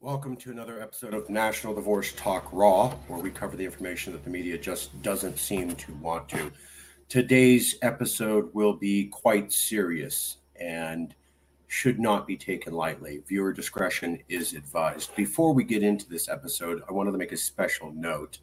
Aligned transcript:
Welcome 0.00 0.36
to 0.36 0.52
another 0.52 0.80
episode 0.80 1.12
of 1.12 1.28
National 1.28 1.74
Divorce 1.74 2.12
Talk 2.12 2.48
Raw, 2.52 2.90
where 3.08 3.18
we 3.18 3.32
cover 3.32 3.56
the 3.56 3.64
information 3.64 4.12
that 4.12 4.22
the 4.22 4.30
media 4.30 4.56
just 4.56 5.02
doesn't 5.02 5.40
seem 5.40 5.74
to 5.74 5.92
want 5.94 6.28
to. 6.28 6.52
Today's 7.08 7.74
episode 7.82 8.48
will 8.54 8.74
be 8.74 9.06
quite 9.06 9.52
serious 9.52 10.36
and 10.54 11.16
should 11.66 11.98
not 11.98 12.28
be 12.28 12.36
taken 12.36 12.74
lightly. 12.74 13.24
Viewer 13.26 13.52
discretion 13.52 14.20
is 14.28 14.52
advised. 14.52 15.16
Before 15.16 15.52
we 15.52 15.64
get 15.64 15.82
into 15.82 16.08
this 16.08 16.28
episode, 16.28 16.80
I 16.88 16.92
wanted 16.92 17.10
to 17.10 17.18
make 17.18 17.32
a 17.32 17.36
special 17.36 17.90
note. 17.90 18.38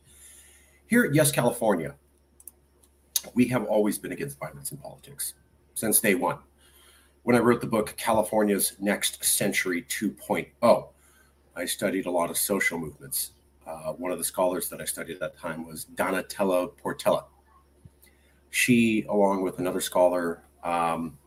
Here 0.88 1.06
at 1.06 1.16
Yes 1.16 1.32
California, 1.32 1.96
we 3.34 3.48
have 3.48 3.64
always 3.64 3.98
been 3.98 4.12
against 4.12 4.40
violence 4.40 4.74
in 4.74 4.78
politics 4.78 5.36
since 5.74 6.02
day 6.02 6.16
one. 6.16 6.40
When 7.24 7.38
I 7.38 7.40
wrote 7.40 7.62
the 7.62 7.68
book 7.68 7.96
California's 7.96 8.76
Next 8.78 9.24
Century 9.24 9.84
2.0, 9.84 10.90
I 11.56 11.66
studied 11.66 12.06
a 12.06 12.12
lot 12.12 12.30
of 12.30 12.38
social 12.38 12.78
movements. 12.78 13.32
Uh, 13.66 13.94
one 13.94 14.12
of 14.12 14.18
the 14.18 14.24
scholars 14.24 14.70
that 14.70 14.82
I 14.82 14.86
studied 14.86 15.14
at 15.14 15.20
that 15.22 15.38
time 15.38 15.66
was 15.66 15.86
Donatella 15.96 16.72
Portella. 16.84 17.26
She, 18.50 19.06
along 19.10 19.42
with 19.42 19.60
another 19.60 19.82
scholar, 19.82 20.44
um, 20.64 21.18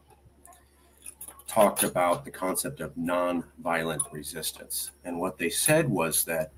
talked 1.47 1.83
about 1.83 2.25
the 2.25 2.31
concept 2.31 2.81
of 2.81 2.95
nonviolent 2.95 4.13
resistance. 4.13 4.91
And 5.05 5.19
what 5.19 5.39
they 5.39 5.49
said 5.49 5.89
was 5.89 6.25
that 6.25 6.53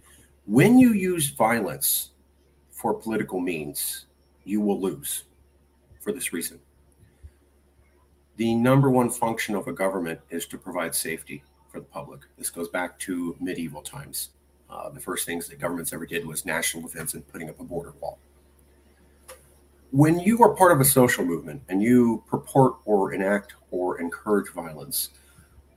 when 0.47 0.79
you 0.79 0.93
use 0.93 1.31
violence 1.31 2.11
for 2.73 2.95
political 2.95 3.41
means, 3.41 4.07
you 4.45 4.61
will 4.61 4.81
lose 4.81 5.25
for 6.01 6.13
this 6.13 6.33
reason. 6.33 6.59
The 8.37 8.55
number 8.55 8.91
one 8.91 9.11
function 9.11 9.55
of 9.55 9.69
a 9.69 9.73
government 9.73 10.21
is 10.31 10.47
to 10.47 10.59
provide 10.59 10.95
safety 10.95 11.45
for 11.71 11.81
the 11.81 11.87
public. 11.87 12.21
This 12.37 12.51
goes 12.51 12.69
back 12.69 12.99
to 13.01 13.37
medieval 13.41 13.83
times. 13.83 14.31
Uh, 14.69 14.89
the 14.91 15.01
first 15.01 15.27
things 15.27 15.49
that 15.49 15.59
governments 15.59 15.93
ever 15.93 16.07
did 16.07 16.27
was 16.27 16.45
national 16.45 16.83
defense 16.83 17.15
and 17.15 17.27
putting 17.29 17.49
up 17.49 17.59
a 17.61 17.65
border 17.65 17.93
wall. 18.01 18.19
When 19.91 20.21
you 20.21 20.41
are 20.43 20.55
part 20.55 20.73
of 20.73 20.81
a 20.81 20.85
social 20.85 21.25
movement 21.25 21.63
and 21.69 21.83
you 21.83 22.23
purport 22.29 22.77
or 22.85 23.13
enact 23.13 23.55
or 23.73 24.01
encourage 24.01 24.51
violence, 24.51 25.11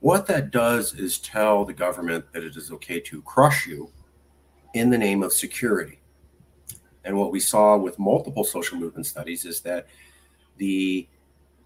what 0.00 0.26
that 0.28 0.50
does 0.50 0.94
is 0.94 1.18
tell 1.18 1.64
the 1.64 1.72
government 1.72 2.24
that 2.32 2.44
it 2.44 2.56
is 2.56 2.70
okay 2.70 3.00
to 3.00 3.22
crush 3.22 3.66
you 3.66 3.90
in 4.74 4.90
the 4.90 4.98
name 4.98 5.22
of 5.22 5.32
security. 5.32 5.98
And 7.04 7.16
what 7.16 7.32
we 7.32 7.40
saw 7.40 7.76
with 7.76 7.98
multiple 7.98 8.44
social 8.44 8.78
movement 8.78 9.06
studies 9.06 9.44
is 9.44 9.60
that 9.62 9.86
the 10.56 11.08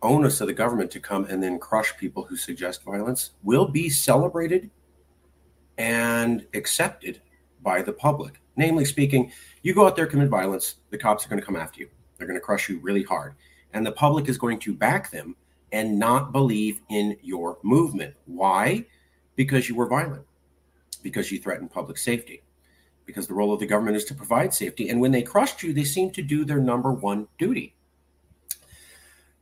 onus 0.03 0.41
of 0.41 0.47
the 0.47 0.53
government 0.53 0.91
to 0.93 1.01
come 1.01 1.25
and 1.25 1.43
then 1.43 1.59
crush 1.59 1.97
people 1.97 2.25
who 2.25 2.37
suggest 2.37 2.85
violence 2.85 3.31
will 3.43 3.67
be 3.67 3.89
celebrated 3.89 4.71
and 5.77 6.47
accepted 6.55 7.21
by 7.63 7.83
the 7.83 7.93
public. 7.93 8.41
Namely 8.57 8.85
speaking, 8.85 9.33
you 9.63 9.75
go 9.75 9.87
out 9.87 9.97
there, 9.97 10.07
commit 10.07 10.29
violence, 10.29 10.77
the 10.91 10.99
cops 10.99 11.25
are 11.25 11.29
going 11.29 11.41
to 11.41 11.47
come 11.47 11.57
after 11.57 11.81
you. 11.81 11.89
They're 12.17 12.27
going 12.27 12.39
to 12.39 12.45
crush 12.45 12.69
you 12.69 12.81
really 12.81 13.03
hard. 13.03 13.35
And 13.73 13.87
the 13.87 13.93
public 13.93 14.29
is 14.29 14.39
going 14.39 14.59
to 14.61 14.75
back 14.75 15.11
them 15.11 15.37
and 15.73 15.99
not 15.99 16.33
believe 16.33 16.81
in 16.89 17.17
your 17.23 17.59
movement. 17.63 18.15
Why? 18.27 18.87
Because 19.37 19.69
you 19.69 19.77
were 19.77 19.87
violent, 19.87 20.25
because 21.03 21.31
you 21.31 21.39
threatened 21.39 21.71
public 21.71 21.99
safety, 21.99 22.43
because 23.07 23.27
the 23.27 23.35
role 23.35 23.53
of 23.53 23.61
the 23.61 23.67
government 23.67 23.97
is 23.97 24.05
to 24.07 24.15
provide 24.15 24.55
safety. 24.55 24.89
And 24.89 25.01
when 25.01 25.13
they 25.13 25.23
crushed 25.23 25.63
you, 25.63 25.73
they 25.73 25.85
seem 25.85 26.11
to 26.13 26.23
do 26.23 26.45
their 26.45 26.59
number 26.59 26.93
one 26.93 27.29
duty 27.39 27.75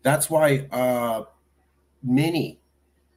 that's 0.03 0.31
why 0.31 0.69
uh, 0.71 1.25
many, 2.03 2.61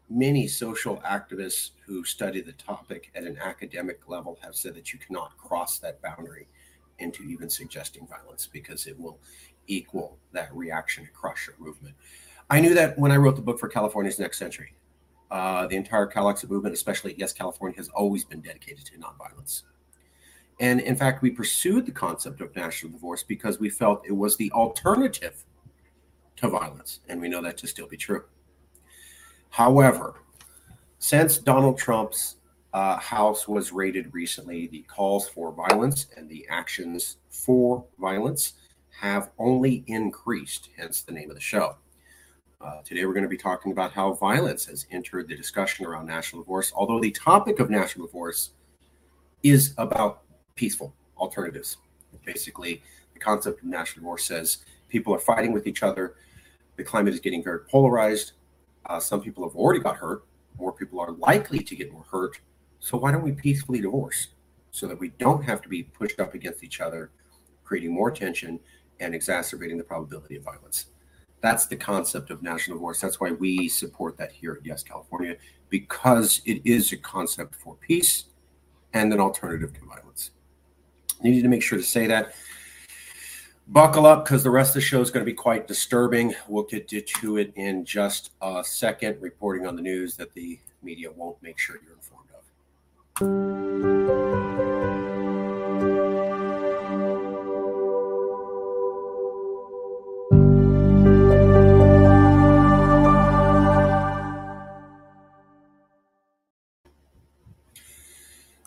many 0.09 0.47
social 0.47 0.97
activists 0.97 1.71
who 1.85 2.03
study 2.03 2.41
the 2.41 2.53
topic 2.53 3.11
at 3.15 3.23
an 3.23 3.37
academic 3.37 4.07
level 4.07 4.37
have 4.41 4.55
said 4.55 4.75
that 4.75 4.91
you 4.93 4.99
cannot 4.99 5.37
cross 5.37 5.79
that 5.79 6.01
boundary 6.01 6.47
into 6.99 7.23
even 7.23 7.49
suggesting 7.49 8.07
violence 8.07 8.47
because 8.51 8.87
it 8.87 8.99
will 8.99 9.19
equal 9.67 10.17
that 10.31 10.53
reaction 10.55 11.05
to 11.05 11.11
crush 11.11 11.47
your 11.47 11.55
movement. 11.65 11.95
I 12.49 12.59
knew 12.59 12.73
that 12.73 12.97
when 12.97 13.11
I 13.11 13.17
wrote 13.17 13.35
the 13.35 13.41
book 13.41 13.59
for 13.59 13.67
California's 13.67 14.19
Next 14.19 14.37
Century. 14.37 14.73
Uh, 15.29 15.67
the 15.67 15.75
entire 15.75 16.07
CalExit 16.07 16.49
movement, 16.49 16.73
especially 16.73 17.13
Yes 17.15 17.31
California, 17.33 17.77
has 17.77 17.87
always 17.89 18.25
been 18.25 18.41
dedicated 18.41 18.83
to 18.85 18.97
nonviolence. 18.97 19.61
And 20.59 20.81
in 20.81 20.95
fact, 20.95 21.21
we 21.21 21.29
pursued 21.29 21.85
the 21.85 21.91
concept 21.91 22.41
of 22.41 22.55
national 22.55 22.91
divorce 22.93 23.23
because 23.23 23.59
we 23.59 23.69
felt 23.69 24.05
it 24.07 24.11
was 24.11 24.35
the 24.37 24.51
alternative 24.51 25.45
to 26.39 26.49
violence. 26.49 26.99
And 27.09 27.19
we 27.19 27.29
know 27.29 27.41
that 27.41 27.57
to 27.57 27.67
still 27.67 27.87
be 27.87 27.97
true. 27.97 28.23
However, 29.49 30.15
since 30.99 31.37
Donald 31.37 31.77
Trump's 31.77 32.35
uh, 32.73 32.97
House 32.97 33.47
was 33.47 33.71
raided 33.71 34.13
recently, 34.13 34.67
the 34.67 34.81
calls 34.83 35.27
for 35.27 35.51
violence 35.51 36.07
and 36.15 36.29
the 36.29 36.45
actions 36.49 37.17
for 37.29 37.85
violence 37.99 38.53
have 39.01 39.31
only 39.37 39.83
increased, 39.87 40.69
hence 40.77 41.01
the 41.01 41.11
name 41.11 41.29
of 41.29 41.35
the 41.35 41.41
show. 41.41 41.77
Uh, 42.61 42.81
today, 42.83 43.05
we're 43.05 43.13
going 43.13 43.23
to 43.23 43.29
be 43.29 43.37
talking 43.37 43.71
about 43.71 43.91
how 43.93 44.13
violence 44.13 44.65
has 44.65 44.85
entered 44.91 45.27
the 45.29 45.35
discussion 45.35 45.85
around 45.85 46.05
national 46.05 46.41
divorce, 46.41 46.73
although 46.75 46.99
the 46.99 47.11
topic 47.11 47.59
of 47.59 47.69
national 47.69 48.05
divorce 48.05 48.51
is 49.43 49.73
about 49.77 50.23
peaceful 50.55 50.93
alternatives. 51.17 51.77
Basically, 52.25 52.83
the 53.13 53.19
concept 53.19 53.61
of 53.61 53.65
national 53.65 54.01
divorce 54.01 54.25
says 54.25 54.57
people 54.89 55.15
are 55.15 55.19
fighting 55.19 55.53
with 55.53 55.67
each 55.67 55.83
other 55.83 56.15
the 56.79 56.85
climate 56.85 57.13
is 57.13 57.19
getting 57.19 57.43
very 57.43 57.59
polarized. 57.59 58.31
Uh, 58.85 58.99
some 58.99 59.21
people 59.21 59.47
have 59.47 59.55
already 59.55 59.81
got 59.81 59.97
hurt. 59.97 60.23
More 60.57 60.71
people 60.71 60.99
are 60.99 61.11
likely 61.11 61.59
to 61.59 61.75
get 61.75 61.91
more 61.91 62.05
hurt. 62.09 62.39
So 62.79 62.97
why 62.97 63.11
don't 63.11 63.21
we 63.21 63.33
peacefully 63.33 63.81
divorce 63.81 64.29
so 64.71 64.87
that 64.87 64.97
we 64.97 65.09
don't 65.19 65.43
have 65.43 65.61
to 65.61 65.69
be 65.69 65.83
pushed 65.83 66.21
up 66.21 66.33
against 66.33 66.63
each 66.63 66.79
other, 66.79 67.11
creating 67.65 67.93
more 67.93 68.11
tension 68.11 68.59
and 69.01 69.13
exacerbating 69.13 69.77
the 69.77 69.83
probability 69.83 70.37
of 70.37 70.43
violence? 70.43 70.85
That's 71.41 71.67
the 71.67 71.75
concept 71.75 72.31
of 72.31 72.41
national 72.41 72.77
divorce. 72.77 73.01
That's 73.01 73.19
why 73.19 73.31
we 73.31 73.67
support 73.67 74.17
that 74.17 74.31
here 74.31 74.53
at 74.53 74.65
Yes 74.65 74.81
California, 74.81 75.35
because 75.69 76.41
it 76.45 76.61
is 76.63 76.93
a 76.93 76.97
concept 76.97 77.55
for 77.55 77.75
peace 77.75 78.25
and 78.93 79.11
an 79.11 79.19
alternative 79.19 79.73
to 79.73 79.85
violence. 79.85 80.31
You 81.21 81.31
need 81.31 81.41
to 81.41 81.49
make 81.49 81.61
sure 81.61 81.77
to 81.77 81.83
say 81.83 82.07
that 82.07 82.33
buckle 83.69 84.07
up 84.07 84.25
because 84.25 84.43
the 84.43 84.49
rest 84.49 84.71
of 84.71 84.75
the 84.75 84.81
show 84.81 84.99
is 84.99 85.11
going 85.11 85.23
to 85.23 85.31
be 85.31 85.35
quite 85.35 85.67
disturbing. 85.67 86.33
We'll 86.47 86.63
get 86.63 86.87
to 86.87 87.37
it 87.37 87.53
in 87.55 87.85
just 87.85 88.31
a 88.41 88.63
second, 88.63 89.21
reporting 89.21 89.67
on 89.67 89.75
the 89.75 89.81
news 89.81 90.15
that 90.17 90.33
the 90.33 90.57
media 90.81 91.11
won't 91.11 91.41
make 91.43 91.59
sure 91.59 91.77
you're 91.83 91.93
informed 91.93 92.29
of. 92.33 93.59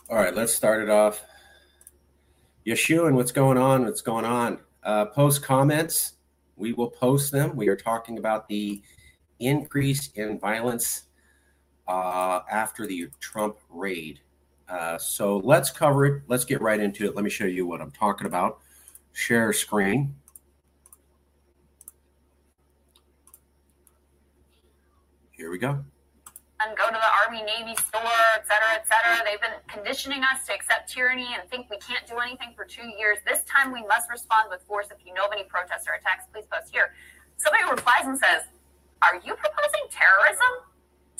All 0.09 0.19
right, 0.19 0.35
let's 0.35 0.55
start 0.55 0.83
it 0.83 0.91
off. 0.91 1.25
Yeshua, 2.65 3.09
and 3.09 3.17
what's 3.17 3.33
going 3.33 3.59
on? 3.59 3.85
What's 3.85 4.03
going 4.03 4.25
on? 4.25 4.61
Uh, 4.85 5.07
post 5.07 5.43
comments. 5.43 6.15
We 6.57 6.73
will 6.73 6.91
post 6.91 7.33
them. 7.33 7.57
We 7.57 7.69
are 7.69 7.77
talking 7.77 8.19
about 8.19 8.49
the 8.49 8.83
increase 9.41 10.11
in 10.15 10.39
violence 10.39 11.05
uh, 11.89 12.41
after 12.51 12.87
the 12.87 13.09
Trump 13.21 13.57
raid. 13.69 14.21
Uh, 14.69 14.97
so 14.99 15.39
let's 15.39 15.71
cover 15.71 16.07
it. 16.07 16.23
Let's 16.29 16.45
get 16.45 16.61
right 16.61 16.81
into 16.81 17.05
it. 17.05 17.15
Let 17.15 17.25
me 17.25 17.31
show 17.31 17.45
you 17.45 17.67
what 17.67 17.81
I'm 17.81 17.91
talking 17.91 18.27
about. 18.27 18.61
Share 19.13 19.53
screen. 19.53 20.15
Here 25.33 25.51
we 25.51 25.59
go 25.59 25.85
and 26.67 26.77
go 26.77 26.87
to 26.87 26.95
the 26.95 27.13
Army 27.25 27.43
Navy 27.43 27.75
store, 27.75 28.23
et 28.39 28.47
cetera, 28.47 28.79
et 28.79 28.87
cetera. 28.87 29.19
They've 29.27 29.41
been 29.41 29.59
conditioning 29.67 30.23
us 30.23 30.47
to 30.47 30.55
accept 30.55 30.93
tyranny 30.93 31.27
and 31.35 31.49
think 31.51 31.67
we 31.71 31.79
can't 31.79 32.07
do 32.07 32.19
anything 32.19 32.55
for 32.55 32.65
two 32.65 32.87
years. 32.99 33.19
This 33.27 33.43
time 33.45 33.73
we 33.73 33.83
must 33.87 34.11
respond 34.11 34.49
with 34.51 34.63
force. 34.63 34.87
If 34.91 35.05
you 35.05 35.15
know 35.15 35.27
of 35.27 35.33
any 35.33 35.45
protests 35.45 35.87
or 35.89 35.99
attacks, 35.99 36.25
please 36.33 36.47
post 36.47 36.71
here. 36.71 36.95
Somebody 37.37 37.65
replies 37.67 38.07
and 38.07 38.19
says, 38.19 38.47
Are 39.03 39.17
you 39.19 39.35
proposing 39.35 39.85
terrorism? 39.91 40.53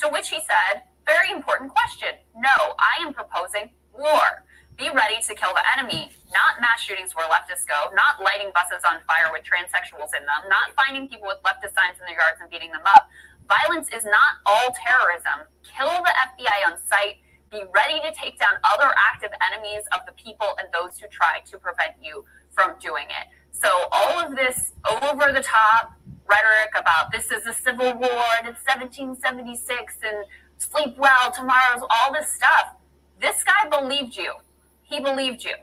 To 0.05 0.09
which 0.15 0.31
he 0.31 0.39
said, 0.47 0.87
Very 1.07 1.35
important 1.35 1.71
question. 1.75 2.15
No, 2.37 2.79
I 2.79 3.03
am 3.03 3.13
proposing 3.13 3.71
war. 3.91 4.47
Be 4.79 4.89
ready 4.89 5.21
to 5.21 5.33
kill 5.37 5.53
the 5.53 5.65
enemy, 5.77 6.11
not 6.33 6.57
mass 6.63 6.81
shootings 6.81 7.13
where 7.15 7.29
leftists 7.29 7.69
go, 7.69 7.93
not 7.93 8.25
lighting 8.25 8.49
buses 8.57 8.81
on 8.89 9.05
fire 9.05 9.29
with 9.29 9.45
transsexuals 9.45 10.17
in 10.17 10.25
them, 10.25 10.49
not 10.49 10.73
finding 10.73 11.07
people 11.13 11.29
with 11.29 11.39
leftist 11.45 11.77
signs 11.77 12.01
in 12.01 12.09
their 12.09 12.17
yards 12.17 12.41
and 12.41 12.49
beating 12.49 12.73
them 12.73 12.83
up, 12.89 13.07
Violence 13.49 13.89
is 13.95 14.05
not 14.05 14.41
all 14.47 14.75
terrorism. 14.75 15.47
Kill 15.63 15.89
the 15.89 16.13
FBI 16.13 16.73
on 16.73 16.79
sight. 16.89 17.17
Be 17.51 17.63
ready 17.75 18.01
to 18.01 18.13
take 18.13 18.39
down 18.39 18.55
other 18.65 18.93
active 19.13 19.31
enemies 19.53 19.85
of 19.93 20.01
the 20.07 20.13
people 20.13 20.49
and 20.59 20.69
those 20.73 20.99
who 20.99 21.07
try 21.09 21.41
to 21.51 21.59
prevent 21.59 21.93
you 22.01 22.25
from 22.51 22.75
doing 22.81 23.05
it. 23.09 23.29
So, 23.51 23.69
all 23.93 24.25
of 24.25 24.35
this 24.35 24.73
over 25.03 25.33
the 25.33 25.43
top 25.43 25.93
rhetoric 26.27 26.73
about 26.75 27.13
this 27.13 27.31
is 27.31 27.47
a 27.47 27.53
civil 27.53 27.93
war 27.93 28.25
and 28.39 28.49
it's 28.49 28.65
1776 28.65 29.97
and 30.03 30.25
sleep 30.57 30.97
well, 30.97 31.31
tomorrow's 31.31 31.83
all 31.91 32.13
this 32.13 32.33
stuff. 32.33 32.75
This 33.21 33.45
guy 33.45 33.69
believed 33.69 34.17
you. 34.17 34.33
He 34.83 35.01
believed 35.01 35.45
you 35.45 35.55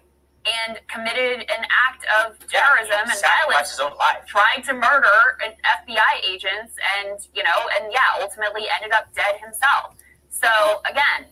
and 0.47 0.79
committed 0.87 1.43
an 1.51 1.63
act 1.67 2.05
of 2.19 2.39
terrorism 2.47 2.95
yeah, 2.95 3.11
and 3.11 3.21
violence. 3.21 3.71
His 3.71 3.79
own 3.79 3.95
life. 3.97 4.25
Tried 4.25 4.63
to 4.65 4.73
murder 4.73 5.37
FBI 5.43 6.23
agents, 6.23 6.75
and 6.97 7.19
you 7.33 7.43
know, 7.43 7.59
and 7.79 7.91
yeah, 7.91 8.21
ultimately 8.21 8.63
ended 8.73 8.91
up 8.91 9.13
dead 9.13 9.35
himself. 9.43 9.95
So 10.29 10.47
again, 10.89 11.27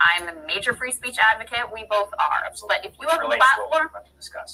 I'm 0.00 0.28
a 0.28 0.46
major 0.46 0.74
free 0.74 0.92
speech 0.92 1.16
advocate. 1.18 1.66
We 1.72 1.84
both 1.90 2.10
are. 2.18 2.46
Absolutely. 2.46 2.76
But 2.82 2.86
if 2.86 2.94
you 3.00 3.08
have 3.08 3.22
a 3.22 3.36
platform, 3.36 3.88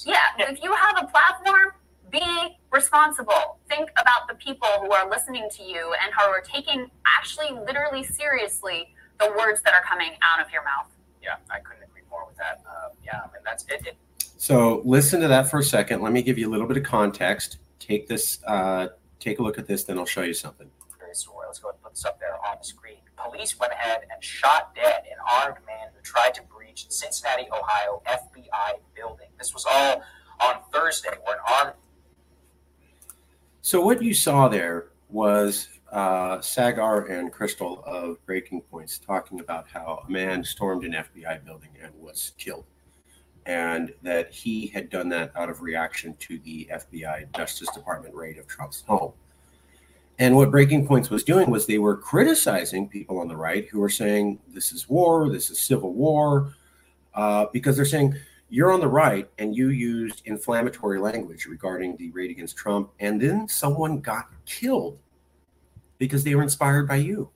yeah, 0.05 0.17
yeah, 0.37 0.51
if 0.51 0.63
you 0.63 0.73
have 0.73 0.97
a 1.03 1.07
platform, 1.07 1.73
be 2.11 2.57
responsible. 2.71 3.59
Think 3.69 3.91
about 3.99 4.27
the 4.27 4.35
people 4.35 4.69
who 4.79 4.91
are 4.91 5.09
listening 5.09 5.47
to 5.57 5.63
you 5.63 5.93
and 6.01 6.13
who 6.17 6.25
are 6.29 6.41
taking 6.41 6.89
actually, 7.05 7.51
literally, 7.65 8.03
seriously 8.03 8.93
the 9.19 9.33
words 9.37 9.61
that 9.61 9.73
are 9.73 9.83
coming 9.83 10.11
out 10.21 10.43
of 10.43 10.51
your 10.51 10.63
mouth. 10.63 10.89
Yeah, 11.21 11.35
I 11.49 11.59
couldn't 11.59 11.84
with 12.35 12.37
that. 12.37 12.63
Uh, 12.69 12.89
yeah, 13.03 13.21
and 13.23 13.45
that's 13.45 13.65
it, 13.65 13.87
it. 13.87 13.97
So 14.37 14.81
listen 14.85 15.21
to 15.21 15.27
that 15.27 15.49
for 15.49 15.59
a 15.59 15.63
second. 15.63 16.01
Let 16.01 16.11
me 16.11 16.21
give 16.21 16.37
you 16.37 16.49
a 16.49 16.51
little 16.51 16.67
bit 16.67 16.77
of 16.77 16.83
context. 16.83 17.57
Take 17.79 18.07
this. 18.07 18.43
Uh, 18.45 18.89
take 19.19 19.39
a 19.39 19.43
look 19.43 19.57
at 19.57 19.67
this. 19.67 19.83
Then 19.83 19.97
I'll 19.97 20.05
show 20.05 20.21
you 20.21 20.33
something. 20.33 20.69
Very 20.99 21.15
sorry. 21.15 21.47
Let's 21.47 21.59
go 21.59 21.69
ahead 21.69 21.75
and 21.75 21.83
put 21.83 21.93
this 21.93 22.05
up 22.05 22.19
there 22.19 22.35
on 22.45 22.57
the 22.59 22.65
screen. 22.65 22.97
Police 23.17 23.57
went 23.59 23.73
ahead 23.73 24.01
and 24.11 24.23
shot 24.23 24.75
dead 24.75 25.03
an 25.09 25.17
armed 25.43 25.57
man 25.65 25.87
who 25.93 26.01
tried 26.01 26.33
to 26.35 26.41
breach 26.43 26.85
Cincinnati, 26.89 27.47
Ohio 27.51 28.01
FBI 28.07 28.79
building. 28.95 29.27
This 29.37 29.53
was 29.53 29.65
all 29.69 30.01
on 30.41 30.55
Thursday, 30.71 31.11
where 31.23 31.35
an 31.35 31.41
armed. 31.47 31.73
So 33.61 33.81
what 33.81 34.01
you 34.01 34.13
saw 34.13 34.47
there 34.47 34.89
was 35.09 35.69
uh, 35.95 36.39
Saagar 36.39 37.09
and 37.09 37.31
Crystal 37.31 37.81
of 37.85 38.23
Breaking 38.25 38.59
Points 38.59 38.99
talking 38.99 39.39
about 39.39 39.65
how 39.69 40.03
a 40.05 40.11
man 40.11 40.43
stormed 40.43 40.83
an 40.83 40.91
FBI 40.91 41.45
building 41.45 41.69
and 41.81 41.93
was 41.95 42.33
killed, 42.37 42.65
and 43.45 43.93
that 44.03 44.29
he 44.29 44.67
had 44.67 44.89
done 44.89 45.07
that 45.09 45.31
out 45.37 45.49
of 45.49 45.61
reaction 45.61 46.13
to 46.19 46.37
the 46.39 46.69
FBI 46.69 47.33
Justice 47.37 47.69
Department 47.73 48.13
raid 48.13 48.37
of 48.37 48.45
Trump's 48.45 48.83
home. 48.85 49.13
And 50.19 50.35
what 50.35 50.51
Breaking 50.51 50.85
Points 50.85 51.09
was 51.09 51.23
doing 51.23 51.49
was 51.49 51.65
they 51.65 51.77
were 51.77 51.95
criticizing 51.95 52.89
people 52.89 53.17
on 53.19 53.29
the 53.29 53.37
right 53.37 53.65
who 53.69 53.79
were 53.79 53.89
saying 53.89 54.39
this 54.49 54.73
is 54.73 54.89
war, 54.89 55.29
this 55.29 55.49
is 55.49 55.59
civil 55.59 55.93
war, 55.93 56.53
uh, 57.13 57.45
because 57.53 57.77
they're 57.77 57.85
saying 57.85 58.13
you're 58.49 58.73
on 58.73 58.81
the 58.81 58.87
right 58.87 59.29
and 59.37 59.55
you 59.55 59.69
used 59.69 60.23
inflammatory 60.25 60.99
language 60.99 61.45
regarding 61.45 61.95
the 61.95 62.11
raid 62.11 62.31
against 62.31 62.57
Trump, 62.57 62.91
and 62.99 63.21
then 63.21 63.47
someone 63.47 64.01
got 64.01 64.29
killed 64.45 64.99
because 66.05 66.23
they 66.23 66.35
were 66.35 66.43
inspired 66.43 66.87
by 66.87 66.95
you. 66.95 67.29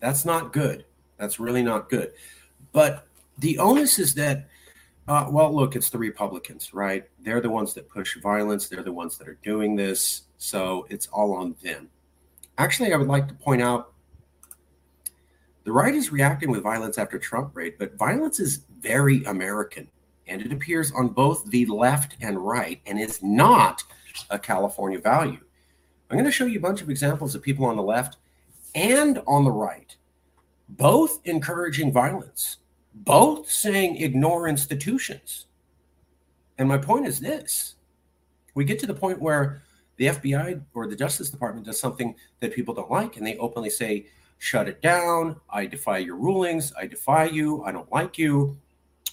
That's 0.00 0.24
not 0.24 0.52
good. 0.52 0.84
That's 1.16 1.40
really 1.40 1.62
not 1.62 1.88
good. 1.88 2.12
But 2.72 3.06
the 3.38 3.58
onus 3.58 3.98
is 3.98 4.14
that, 4.14 4.48
uh, 5.08 5.26
well, 5.30 5.54
look, 5.54 5.74
it's 5.74 5.90
the 5.90 5.98
Republicans, 5.98 6.72
right? 6.72 7.04
They're 7.20 7.40
the 7.40 7.50
ones 7.50 7.74
that 7.74 7.88
push 7.88 8.16
violence. 8.20 8.68
They're 8.68 8.82
the 8.82 8.92
ones 8.92 9.18
that 9.18 9.28
are 9.28 9.38
doing 9.42 9.74
this. 9.74 10.22
So 10.36 10.86
it's 10.90 11.08
all 11.08 11.32
on 11.32 11.56
them. 11.62 11.88
Actually, 12.58 12.92
I 12.92 12.96
would 12.96 13.08
like 13.08 13.28
to 13.28 13.34
point 13.34 13.62
out 13.62 13.92
the 15.64 15.72
right 15.72 15.94
is 15.94 16.12
reacting 16.12 16.50
with 16.50 16.62
violence 16.62 16.98
after 16.98 17.18
Trump 17.18 17.54
raid, 17.54 17.74
but 17.78 17.96
violence 17.96 18.40
is 18.40 18.64
very 18.80 19.24
American. 19.24 19.88
And 20.26 20.42
it 20.42 20.52
appears 20.52 20.92
on 20.92 21.08
both 21.08 21.44
the 21.50 21.66
left 21.66 22.16
and 22.20 22.38
right 22.38 22.80
and 22.86 22.98
is 22.98 23.22
not 23.22 23.82
a 24.30 24.38
California 24.38 24.98
value. 24.98 25.40
I'm 26.10 26.16
going 26.16 26.24
to 26.24 26.32
show 26.32 26.46
you 26.46 26.58
a 26.58 26.62
bunch 26.62 26.80
of 26.80 26.88
examples 26.88 27.34
of 27.34 27.42
people 27.42 27.66
on 27.66 27.76
the 27.76 27.82
left 27.82 28.16
and 28.74 29.20
on 29.26 29.44
the 29.44 29.50
right, 29.50 29.94
both 30.68 31.20
encouraging 31.24 31.92
violence, 31.92 32.58
both 32.94 33.50
saying 33.50 33.96
ignore 33.96 34.48
institutions. 34.48 35.46
And 36.56 36.68
my 36.68 36.78
point 36.78 37.06
is 37.06 37.20
this 37.20 37.76
we 38.54 38.64
get 38.64 38.78
to 38.80 38.86
the 38.86 38.94
point 38.94 39.20
where 39.20 39.62
the 39.96 40.06
FBI 40.06 40.62
or 40.74 40.86
the 40.86 40.96
Justice 40.96 41.30
Department 41.30 41.66
does 41.66 41.78
something 41.78 42.14
that 42.40 42.54
people 42.54 42.74
don't 42.74 42.90
like, 42.90 43.16
and 43.16 43.26
they 43.26 43.36
openly 43.36 43.70
say, 43.70 44.06
shut 44.38 44.68
it 44.68 44.80
down. 44.80 45.36
I 45.50 45.66
defy 45.66 45.98
your 45.98 46.16
rulings. 46.16 46.72
I 46.80 46.86
defy 46.86 47.24
you. 47.24 47.62
I 47.64 47.72
don't 47.72 47.90
like 47.92 48.16
you. 48.16 48.56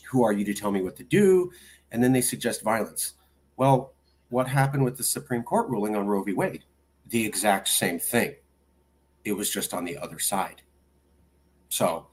Who 0.09 0.23
are 0.23 0.31
you 0.31 0.45
to 0.45 0.53
tell 0.53 0.71
me 0.71 0.81
what 0.81 0.95
to 0.97 1.03
do? 1.03 1.51
And 1.91 2.03
then 2.03 2.13
they 2.13 2.21
suggest 2.21 2.63
violence. 2.63 3.13
Well, 3.57 3.93
what 4.29 4.47
happened 4.47 4.83
with 4.83 4.97
the 4.97 5.03
Supreme 5.03 5.43
Court 5.43 5.67
ruling 5.69 5.95
on 5.95 6.07
Roe 6.07 6.23
v. 6.23 6.33
Wade? 6.33 6.63
The 7.07 7.25
exact 7.25 7.67
same 7.67 7.99
thing. 7.99 8.35
It 9.23 9.33
was 9.33 9.49
just 9.49 9.73
on 9.73 9.85
the 9.85 9.97
other 9.97 10.19
side. 10.19 10.61
So 11.69 12.07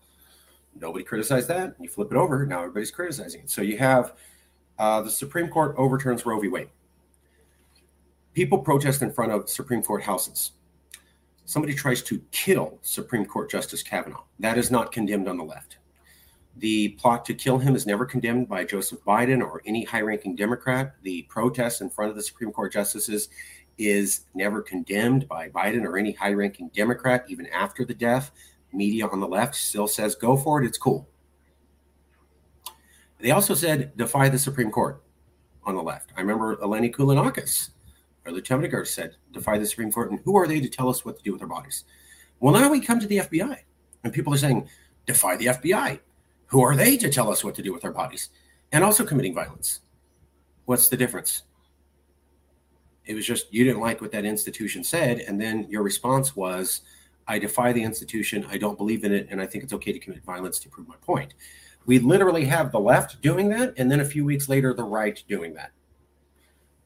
nobody 0.74 1.04
criticized 1.04 1.48
that. 1.48 1.74
You 1.78 1.88
flip 1.88 2.10
it 2.10 2.16
over, 2.16 2.46
now 2.46 2.60
everybody's 2.60 2.90
criticizing 2.90 3.42
it. 3.42 3.50
So 3.50 3.62
you 3.62 3.78
have 3.78 4.14
uh, 4.78 5.02
the 5.02 5.10
Supreme 5.10 5.48
Court 5.48 5.74
overturns 5.78 6.24
Roe 6.26 6.40
v. 6.40 6.48
Wade 6.48 6.68
people 8.34 8.58
protest 8.58 9.02
in 9.02 9.12
front 9.12 9.32
of 9.32 9.48
Supreme 9.48 9.82
Court 9.82 10.02
houses. 10.02 10.52
Somebody 11.44 11.74
tries 11.74 12.02
to 12.04 12.22
kill 12.30 12.78
Supreme 12.82 13.26
Court 13.26 13.50
Justice 13.50 13.82
Kavanaugh. 13.82 14.24
That 14.38 14.58
is 14.58 14.70
not 14.70 14.92
condemned 14.92 15.28
on 15.28 15.36
the 15.36 15.44
left. 15.44 15.78
The 16.56 16.90
plot 16.90 17.24
to 17.26 17.34
kill 17.34 17.58
him 17.58 17.74
is 17.74 17.86
never 17.86 18.04
condemned 18.04 18.48
by 18.48 18.64
Joseph 18.64 19.02
Biden 19.04 19.42
or 19.42 19.62
any 19.66 19.84
high 19.84 20.02
ranking 20.02 20.36
Democrat. 20.36 20.94
The 21.02 21.22
protests 21.22 21.80
in 21.80 21.90
front 21.90 22.10
of 22.10 22.16
the 22.16 22.22
Supreme 22.22 22.52
Court 22.52 22.72
justices 22.72 23.28
is 23.88 24.22
never 24.34 24.62
condemned 24.62 25.28
by 25.28 25.48
Biden 25.48 25.84
or 25.84 25.98
any 25.98 26.12
high 26.12 26.32
ranking 26.32 26.70
Democrat, 26.74 27.24
even 27.28 27.46
after 27.48 27.84
the 27.84 27.94
death. 27.94 28.30
Media 28.72 29.06
on 29.06 29.20
the 29.20 29.28
left 29.28 29.54
still 29.54 29.86
says, 29.86 30.14
go 30.14 30.36
for 30.36 30.62
it, 30.62 30.66
it's 30.66 30.78
cool. 30.78 31.08
They 33.20 33.30
also 33.30 33.54
said, 33.54 33.96
defy 33.96 34.28
the 34.28 34.38
Supreme 34.38 34.70
Court 34.70 35.02
on 35.64 35.76
the 35.76 35.82
left. 35.82 36.12
I 36.16 36.20
remember 36.20 36.56
Eleni 36.56 36.92
Kounalakis 36.92 37.70
or 38.24 38.32
Lieutenant 38.32 38.88
said, 38.88 39.16
defy 39.32 39.58
the 39.58 39.66
Supreme 39.66 39.92
Court, 39.92 40.10
and 40.10 40.20
who 40.24 40.36
are 40.36 40.46
they 40.46 40.60
to 40.60 40.68
tell 40.68 40.88
us 40.88 41.04
what 41.04 41.16
to 41.18 41.22
do 41.22 41.32
with 41.32 41.42
our 41.42 41.48
bodies? 41.48 41.84
Well, 42.40 42.54
now 42.54 42.70
we 42.70 42.80
come 42.80 43.00
to 43.00 43.06
the 43.06 43.18
FBI, 43.18 43.58
and 44.04 44.12
people 44.12 44.34
are 44.34 44.38
saying, 44.38 44.68
defy 45.06 45.36
the 45.36 45.46
FBI. 45.46 46.00
Who 46.46 46.62
are 46.62 46.76
they 46.76 46.96
to 46.96 47.10
tell 47.10 47.30
us 47.30 47.42
what 47.42 47.54
to 47.56 47.62
do 47.62 47.72
with 47.72 47.84
our 47.84 47.92
bodies? 47.92 48.30
And 48.72 48.84
also 48.84 49.04
committing 49.04 49.34
violence. 49.34 49.80
What's 50.64 50.88
the 50.88 50.96
difference? 50.96 51.42
It 53.06 53.14
was 53.14 53.26
just 53.26 53.52
you 53.52 53.64
didn't 53.64 53.80
like 53.80 54.00
what 54.00 54.12
that 54.12 54.24
institution 54.24 54.84
said, 54.84 55.20
and 55.20 55.40
then 55.40 55.66
your 55.68 55.82
response 55.82 56.36
was, 56.36 56.82
I 57.26 57.38
defy 57.38 57.72
the 57.72 57.82
institution, 57.82 58.46
I 58.50 58.58
don't 58.58 58.78
believe 58.78 59.04
in 59.04 59.12
it, 59.12 59.28
and 59.30 59.40
I 59.40 59.46
think 59.46 59.64
it's 59.64 59.72
okay 59.72 59.92
to 59.92 59.98
commit 59.98 60.24
violence 60.24 60.58
to 60.60 60.68
prove 60.68 60.88
my 60.88 60.96
point. 61.02 61.34
We 61.86 61.98
literally 61.98 62.44
have 62.44 62.70
the 62.70 62.80
left 62.80 63.20
doing 63.22 63.48
that, 63.50 63.74
and 63.76 63.90
then 63.90 64.00
a 64.00 64.04
few 64.04 64.24
weeks 64.24 64.48
later, 64.48 64.72
the 64.72 64.84
right 64.84 65.22
doing 65.28 65.54
that. 65.54 65.72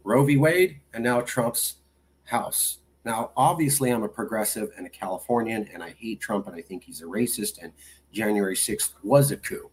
Roe 0.05 0.25
v. 0.25 0.37
Wade, 0.37 0.81
and 0.95 1.05
now 1.05 1.21
Trump's 1.21 1.77
house. 2.25 2.79
Now, 3.05 3.31
obviously, 3.37 3.91
I'm 3.91 4.03
a 4.03 4.09
progressive 4.09 4.71
and 4.77 4.87
a 4.87 4.91
Californian, 4.91 5.69
and 5.73 5.83
I 5.83 5.91
hate 5.99 6.21
Trump, 6.21 6.47
and 6.47 6.57
I 6.57 6.63
think 6.63 6.85
he's 6.85 7.03
a 7.03 7.07
racist, 7.07 7.63
and 7.63 7.73
January 8.13 8.57
6th 8.57 8.95
was 9.03 9.31
a 9.31 9.37
coup. 9.37 9.71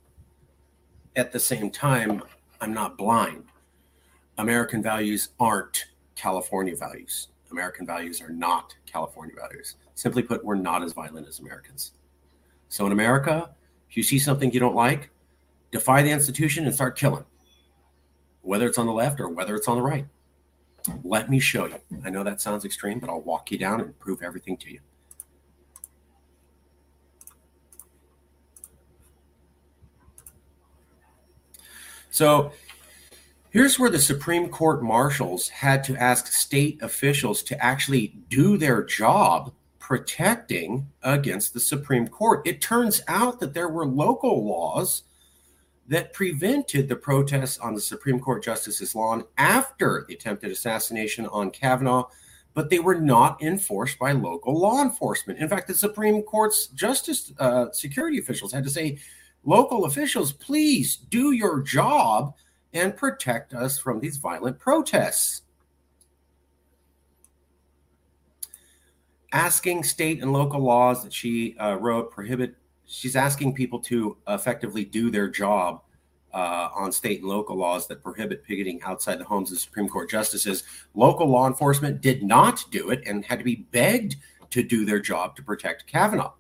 At 1.16 1.32
the 1.32 1.40
same 1.40 1.72
time, 1.72 2.22
I'm 2.60 2.74
not 2.74 2.98
blind. 2.98 3.46
American 4.38 4.82
values 4.82 5.30
aren't 5.40 5.86
California 6.16 6.76
values. 6.76 7.30
American 7.52 7.86
values 7.86 8.22
are 8.22 8.30
not 8.30 8.76
California 8.86 9.36
values. 9.36 9.76
Simply 9.96 10.24
put, 10.24 10.44
we're 10.44 10.56
not 10.56 10.84
as 10.84 10.94
violent 10.94 11.28
as 11.28 11.40
Americans. 11.40 11.94
So 12.70 12.86
in 12.86 12.92
America, 12.92 13.50
if 13.90 13.96
you 13.98 14.04
see 14.04 14.18
something 14.18 14.52
you 14.52 14.60
don't 14.60 14.76
like, 14.76 15.12
defy 15.72 16.02
the 16.02 16.10
institution 16.10 16.66
and 16.66 16.74
start 16.74 16.98
killing, 16.98 17.26
whether 18.42 18.68
it's 18.68 18.78
on 18.78 18.88
the 18.88 18.94
left 18.94 19.20
or 19.20 19.30
whether 19.30 19.56
it's 19.56 19.68
on 19.68 19.78
the 19.78 19.84
right. 19.84 20.08
Let 21.04 21.30
me 21.30 21.40
show 21.40 21.66
you. 21.68 21.80
I 22.04 22.10
know 22.10 22.24
that 22.24 22.42
sounds 22.42 22.66
extreme, 22.66 23.00
but 23.00 23.10
I'll 23.10 23.22
walk 23.22 23.52
you 23.52 23.58
down 23.58 23.82
and 23.82 23.98
prove 24.00 24.22
everything 24.22 24.58
to 24.58 24.72
you. 24.72 24.80
So 32.10 32.52
here's 33.54 33.78
where 33.78 33.92
the 33.92 34.00
Supreme 34.00 34.50
Court 34.50 34.84
marshals 34.84 35.48
had 35.48 35.84
to 35.84 35.96
ask 35.96 36.28
state 36.28 36.82
officials 36.82 37.44
to 37.44 37.64
actually 37.64 38.16
do 38.28 38.58
their 38.58 38.84
job 38.84 39.54
protecting 39.78 40.88
against 41.04 41.54
the 41.54 41.60
Supreme 41.60 42.08
Court. 42.08 42.46
It 42.48 42.62
turns 42.62 43.04
out 43.08 43.40
that 43.40 43.54
there 43.54 43.70
were 43.70 43.86
local 43.86 44.44
laws 44.46 45.04
that 45.88 46.14
prevented 46.14 46.90
the 46.90 46.96
protests 46.96 47.60
on 47.60 47.76
the 47.76 47.82
Supreme 47.82 48.20
Court 48.20 48.44
justice's 48.44 48.96
lawn 48.96 49.24
after 49.38 50.04
the 50.08 50.16
attempted 50.16 50.52
assassination 50.52 51.28
on 51.28 51.52
Kavanaugh, 51.52 52.08
but 52.56 52.72
they 52.72 52.80
were 52.80 53.00
not 53.00 53.40
enforced 53.44 54.00
by 54.00 54.14
local 54.14 54.60
law 54.60 54.82
enforcement. 54.82 55.38
In 55.38 55.50
fact, 55.50 55.68
the 55.68 55.76
Supreme 55.76 56.24
Court's 56.24 56.68
justice 56.68 57.32
uh, 57.38 57.72
security 57.72 58.18
officials 58.18 58.52
had 58.52 58.64
to 58.64 58.70
say, 58.70 58.98
local 59.44 59.86
officials, 59.86 60.32
please 60.32 60.96
do 60.96 61.34
your 61.34 61.62
job 61.62 62.34
and 62.74 62.96
protect 62.96 63.54
us 63.54 63.78
from 63.78 64.00
these 64.00 64.18
violent 64.18 64.60
protests. 64.60 65.42
Asking 69.32 69.84
state 69.84 70.22
and 70.22 70.32
local 70.32 70.60
laws 70.60 71.04
that 71.04 71.14
she 71.14 71.58
uh, 71.58 71.76
wrote 71.76 72.12
prohibit 72.12 72.56
she's 72.86 73.16
asking 73.16 73.54
people 73.54 73.80
to 73.80 74.18
effectively 74.28 74.86
do 74.86 75.10
their 75.10 75.28
job 75.28 75.82
uh, 76.34 76.70
on 76.76 76.92
state 76.92 77.22
and 77.22 77.30
local 77.30 77.56
laws 77.56 77.88
that 77.88 78.04
prohibit 78.04 78.44
picketing 78.44 78.82
outside 78.84 79.20
the 79.20 79.24
homes 79.24 79.52
of 79.52 79.60
Supreme 79.60 79.88
Court 79.88 80.10
justices. 80.10 80.64
Local 80.94 81.28
law 81.28 81.48
enforcement 81.48 82.02
did 82.02 82.24
not 82.24 82.64
do 82.72 82.90
it 82.90 83.04
and 83.06 83.24
had 83.26 83.40
to 83.40 83.46
be 83.46 83.68
begged 83.72 84.16
to 84.50 84.64
do 84.64 84.86
their 84.86 85.00
job 85.00 85.36
to 85.36 85.44
protect 85.44 85.88
Kavanaugh. 85.88 86.34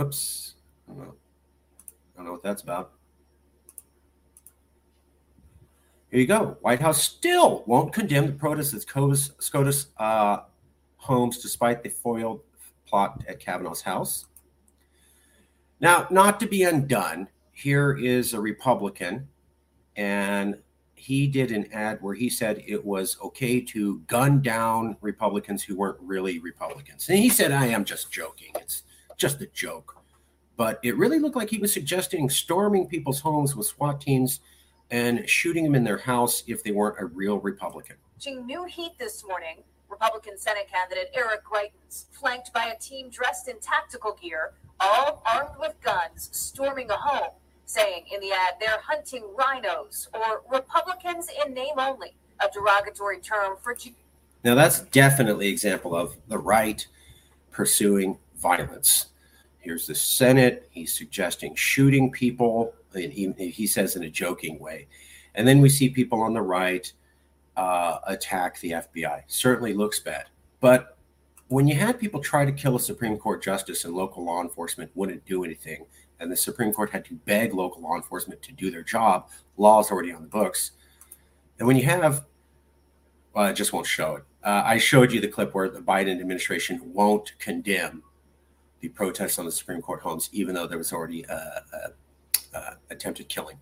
Oops. 0.00 0.54
I 0.88 0.92
don't 0.92 1.00
know, 1.00 1.14
I 1.14 2.16
don't 2.16 2.26
know 2.26 2.32
what 2.32 2.42
that's 2.42 2.62
about. 2.62 2.92
Here 6.10 6.20
you 6.20 6.26
go. 6.26 6.56
White 6.62 6.80
House 6.80 7.02
still 7.02 7.64
won't 7.66 7.92
condemn 7.92 8.26
the 8.26 8.32
protests 8.32 8.72
at 8.72 8.82
SCOTUS, 8.82 9.32
SCOTUS 9.38 9.88
uh, 9.98 10.38
homes 10.96 11.38
despite 11.38 11.82
the 11.82 11.90
foiled 11.90 12.40
plot 12.86 13.22
at 13.28 13.40
Kavanaugh's 13.40 13.82
house. 13.82 14.26
Now, 15.80 16.06
not 16.10 16.40
to 16.40 16.46
be 16.46 16.62
undone, 16.62 17.28
here 17.52 17.96
is 17.96 18.32
a 18.32 18.40
Republican, 18.40 19.28
and 19.96 20.56
he 20.94 21.26
did 21.26 21.52
an 21.52 21.72
ad 21.72 21.98
where 22.00 22.14
he 22.14 22.30
said 22.30 22.64
it 22.66 22.84
was 22.84 23.18
okay 23.22 23.60
to 23.60 23.98
gun 24.06 24.40
down 24.40 24.96
Republicans 25.00 25.62
who 25.62 25.76
weren't 25.76 25.98
really 26.00 26.38
Republicans. 26.38 27.08
And 27.08 27.18
he 27.18 27.28
said, 27.28 27.52
I 27.52 27.66
am 27.66 27.84
just 27.84 28.10
joking. 28.10 28.52
It's 28.56 28.82
just 29.16 29.40
a 29.42 29.46
joke. 29.46 29.96
But 30.56 30.80
it 30.82 30.96
really 30.96 31.18
looked 31.18 31.36
like 31.36 31.50
he 31.50 31.58
was 31.58 31.72
suggesting 31.72 32.30
storming 32.30 32.86
people's 32.86 33.20
homes 33.20 33.54
with 33.54 33.66
SWAT 33.66 34.00
teams 34.00 34.40
and 34.90 35.28
shooting 35.28 35.64
them 35.64 35.74
in 35.74 35.84
their 35.84 35.98
house 35.98 36.42
if 36.46 36.62
they 36.62 36.70
weren't 36.70 36.96
a 37.00 37.06
real 37.06 37.38
Republican. 37.38 37.96
New 38.26 38.64
heat 38.64 38.92
this 38.98 39.24
morning. 39.26 39.62
Republican 39.88 40.36
Senate 40.36 40.68
candidate 40.70 41.10
Eric 41.14 41.42
Greitens, 41.44 42.06
flanked 42.12 42.52
by 42.52 42.66
a 42.66 42.78
team 42.78 43.08
dressed 43.08 43.48
in 43.48 43.58
tactical 43.60 44.18
gear, 44.20 44.52
all 44.80 45.22
armed 45.26 45.56
with 45.58 45.74
guns, 45.80 46.28
storming 46.32 46.90
a 46.90 46.96
home, 46.96 47.30
saying 47.64 48.04
in 48.12 48.20
the 48.20 48.32
ad 48.32 48.54
they're 48.60 48.80
hunting 48.84 49.24
rhinos 49.36 50.08
or 50.14 50.42
Republicans 50.50 51.28
in 51.44 51.54
name 51.54 51.78
only, 51.78 52.14
a 52.40 52.48
derogatory 52.52 53.18
term 53.18 53.56
for. 53.62 53.74
Now 54.44 54.54
that's 54.54 54.80
definitely 54.80 55.48
example 55.48 55.96
of 55.96 56.16
the 56.28 56.38
right 56.38 56.86
pursuing 57.50 58.18
violence. 58.36 59.06
Here's 59.58 59.86
the 59.86 59.94
Senate. 59.94 60.68
He's 60.70 60.92
suggesting 60.94 61.54
shooting 61.54 62.10
people. 62.10 62.74
He, 62.94 63.32
he 63.36 63.66
says 63.66 63.96
in 63.96 64.04
a 64.04 64.10
joking 64.10 64.58
way. 64.58 64.88
And 65.34 65.46
then 65.46 65.60
we 65.60 65.68
see 65.68 65.88
people 65.88 66.22
on 66.22 66.34
the 66.34 66.42
right 66.42 66.90
uh, 67.56 67.98
attack 68.06 68.60
the 68.60 68.72
FBI. 68.72 69.22
Certainly 69.26 69.74
looks 69.74 70.00
bad. 70.00 70.26
But 70.60 70.96
when 71.48 71.66
you 71.66 71.74
had 71.74 71.98
people 71.98 72.20
try 72.20 72.44
to 72.44 72.52
kill 72.52 72.76
a 72.76 72.80
Supreme 72.80 73.16
Court 73.16 73.42
justice 73.42 73.84
and 73.84 73.94
local 73.94 74.24
law 74.24 74.42
enforcement 74.42 74.90
wouldn't 74.94 75.24
do 75.26 75.44
anything, 75.44 75.86
and 76.20 76.30
the 76.30 76.36
Supreme 76.36 76.72
Court 76.72 76.90
had 76.90 77.04
to 77.06 77.14
beg 77.14 77.54
local 77.54 77.82
law 77.82 77.96
enforcement 77.96 78.42
to 78.42 78.52
do 78.52 78.70
their 78.70 78.82
job, 78.82 79.28
law 79.56 79.80
is 79.80 79.90
already 79.90 80.12
on 80.12 80.22
the 80.22 80.28
books. 80.28 80.72
And 81.58 81.66
when 81.66 81.76
you 81.76 81.84
have, 81.84 82.24
well, 83.34 83.44
I 83.44 83.52
just 83.52 83.72
won't 83.72 83.86
show 83.86 84.16
it. 84.16 84.24
Uh, 84.42 84.62
I 84.64 84.78
showed 84.78 85.12
you 85.12 85.20
the 85.20 85.28
clip 85.28 85.54
where 85.54 85.68
the 85.68 85.80
Biden 85.80 86.20
administration 86.20 86.80
won't 86.84 87.36
condemn 87.38 88.02
the 88.80 88.88
protests 88.88 89.38
on 89.38 89.44
the 89.44 89.52
Supreme 89.52 89.82
Court 89.82 90.00
homes, 90.00 90.28
even 90.32 90.54
though 90.54 90.66
there 90.66 90.78
was 90.78 90.92
already 90.92 91.24
a, 91.24 91.34
a, 91.72 91.90
a 92.54 92.76
attempted 92.90 93.28
killing. 93.28 93.58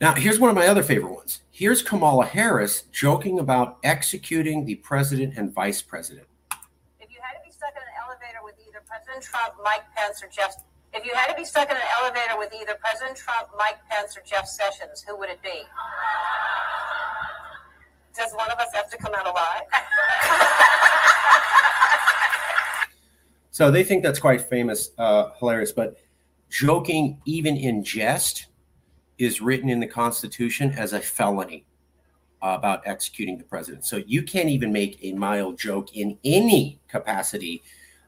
Now, 0.00 0.14
here's 0.14 0.38
one 0.38 0.48
of 0.48 0.54
my 0.54 0.68
other 0.68 0.84
favorite 0.84 1.12
ones. 1.12 1.40
Here's 1.50 1.82
Kamala 1.82 2.24
Harris 2.24 2.84
joking 2.92 3.40
about 3.40 3.78
executing 3.82 4.64
the 4.64 4.76
president 4.76 5.36
and 5.36 5.52
vice 5.52 5.82
president. 5.82 6.28
If 7.00 7.10
you 7.10 7.18
had 7.20 7.36
to 7.36 7.44
be 7.44 7.50
stuck 7.50 7.72
in 7.72 7.82
an 7.82 7.88
elevator 8.06 8.38
with 8.44 8.54
either 8.64 8.80
President 8.86 9.24
Trump, 9.24 9.54
Mike 9.64 9.82
Pence, 9.96 10.22
or 10.22 10.28
Jeff, 10.28 10.62
if 10.94 11.04
you 11.04 11.12
had 11.14 11.26
to 11.26 11.34
be 11.34 11.44
stuck 11.44 11.68
in 11.68 11.76
an 11.76 11.82
elevator 12.00 12.38
with 12.38 12.54
either 12.54 12.78
President 12.80 13.16
Trump, 13.16 13.48
Mike 13.58 13.78
Pence, 13.90 14.16
or 14.16 14.22
Jeff 14.24 14.46
Sessions, 14.46 15.02
who 15.02 15.16
would 15.18 15.30
it 15.30 15.42
be? 15.42 15.62
Does 18.16 18.32
one 18.34 18.50
of 18.52 18.58
us 18.58 18.68
have 18.74 18.88
to 18.90 18.96
come 18.98 19.14
out 19.16 19.26
alive? 19.26 19.62
so 23.50 23.72
they 23.72 23.82
think 23.82 24.04
that's 24.04 24.20
quite 24.20 24.42
famous, 24.42 24.90
uh, 24.96 25.30
hilarious, 25.40 25.72
but 25.72 25.96
joking 26.48 27.20
even 27.24 27.56
in 27.56 27.84
jest 27.84 28.46
is 29.18 29.40
written 29.40 29.68
in 29.68 29.80
the 29.80 29.86
Constitution 29.86 30.72
as 30.72 30.92
a 30.92 31.00
felony 31.00 31.64
uh, 32.42 32.54
about 32.56 32.82
executing 32.86 33.36
the 33.36 33.44
president. 33.44 33.84
So 33.84 34.02
you 34.06 34.22
can't 34.22 34.48
even 34.48 34.72
make 34.72 34.98
a 35.02 35.12
mild 35.12 35.58
joke 35.58 35.96
in 35.96 36.18
any 36.24 36.80
capacity 36.88 37.62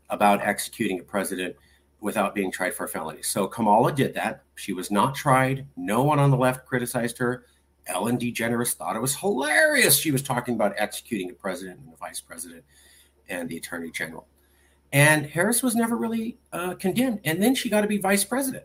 about 0.08 0.40
executing 0.42 1.00
a 1.00 1.04
president 1.04 1.56
without 2.00 2.34
being 2.34 2.50
tried 2.50 2.74
for 2.74 2.84
a 2.84 2.88
felony. 2.88 3.22
So 3.22 3.46
Kamala 3.46 3.92
did 3.92 4.14
that. 4.14 4.42
She 4.54 4.72
was 4.72 4.90
not 4.90 5.14
tried. 5.14 5.66
No 5.76 6.02
one 6.02 6.18
on 6.18 6.30
the 6.30 6.36
left 6.36 6.66
criticized 6.66 7.18
her. 7.18 7.44
Ellen 7.86 8.18
DeGeneres 8.18 8.74
thought 8.74 8.96
it 8.96 9.02
was 9.02 9.16
hilarious. 9.16 9.98
She 9.98 10.10
was 10.10 10.22
talking 10.22 10.54
about 10.54 10.74
executing 10.76 11.28
the 11.28 11.34
president 11.34 11.80
and 11.80 11.92
the 11.92 11.96
vice 11.96 12.20
president 12.20 12.64
and 13.28 13.48
the 13.48 13.56
attorney 13.56 13.90
general. 13.90 14.26
And 14.92 15.26
Harris 15.26 15.62
was 15.62 15.76
never 15.76 15.96
really 15.96 16.38
uh, 16.52 16.74
condemned. 16.74 17.20
And 17.24 17.42
then 17.42 17.54
she 17.54 17.68
got 17.68 17.82
to 17.82 17.86
be 17.86 17.98
vice 17.98 18.24
president. 18.24 18.64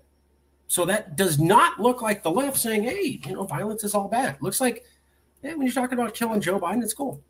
So 0.68 0.86
that 0.86 1.16
does 1.16 1.38
not 1.38 1.80
look 1.80 2.02
like 2.02 2.24
the 2.24 2.32
left 2.32 2.58
saying, 2.58 2.84
hey, 2.84 3.20
you 3.24 3.34
know, 3.34 3.44
violence 3.44 3.84
is 3.84 3.94
all 3.94 4.08
bad. 4.08 4.38
Looks 4.42 4.60
like, 4.60 4.84
hey, 5.44 5.54
when 5.54 5.68
you're 5.68 5.74
talking 5.74 5.98
about 5.98 6.16
killing 6.16 6.42
Joe 6.42 6.60
Biden, 6.60 6.82
it's 6.82 6.94
cool. 6.94 7.22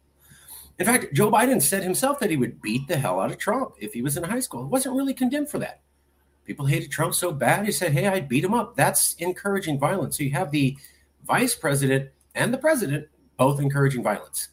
In 0.80 0.86
fact, 0.86 1.14
Joe 1.14 1.32
Biden 1.32 1.62
said 1.62 1.84
himself 1.84 2.20
that 2.20 2.30
he 2.30 2.38
would 2.38 2.62
beat 2.62 2.88
the 2.88 2.98
hell 2.98 3.20
out 3.20 3.32
of 3.32 3.38
Trump 3.38 3.74
if 3.80 3.94
he 3.94 4.02
was 4.02 4.18
in 4.18 4.24
high 4.24 4.40
school. 4.40 4.64
He 4.64 4.70
wasn't 4.70 4.96
really 4.96 5.14
condemned 5.14 5.50
for 5.50 5.60
that. 5.60 5.82
People 6.46 6.66
hated 6.66 6.92
Trump 6.92 7.16
so 7.16 7.32
bad, 7.32 7.66
he 7.66 7.72
said, 7.72 7.92
hey, 7.92 8.08
I'd 8.08 8.30
beat 8.30 8.44
him 8.44 8.54
up. 8.54 8.76
That's 8.76 9.16
encouraging 9.16 9.80
violence. 9.80 10.18
So 10.18 10.24
you 10.24 10.32
have 10.32 10.52
the 10.52 10.78
vice 11.26 11.56
president 11.56 12.10
and 12.36 12.54
the 12.54 12.58
president 12.58 13.08
both 13.38 13.60
encouraging 13.60 14.04
violence. 14.04 14.50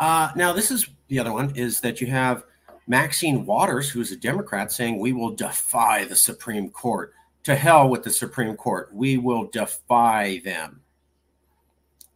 Uh, 0.00 0.30
now, 0.36 0.52
this 0.52 0.70
is 0.70 0.88
the 1.08 1.18
other 1.18 1.32
one 1.32 1.54
is 1.56 1.80
that 1.80 2.00
you 2.00 2.08
have 2.08 2.44
Maxine 2.86 3.46
Waters, 3.46 3.90
who's 3.90 4.12
a 4.12 4.16
Democrat, 4.16 4.72
saying 4.72 4.98
we 4.98 5.12
will 5.12 5.30
defy 5.30 6.04
the 6.04 6.16
Supreme 6.16 6.70
Court. 6.70 7.12
To 7.44 7.54
hell 7.54 7.88
with 7.88 8.02
the 8.02 8.10
Supreme 8.10 8.56
Court. 8.56 8.90
We 8.92 9.18
will 9.18 9.46
defy 9.46 10.40
them. 10.44 10.80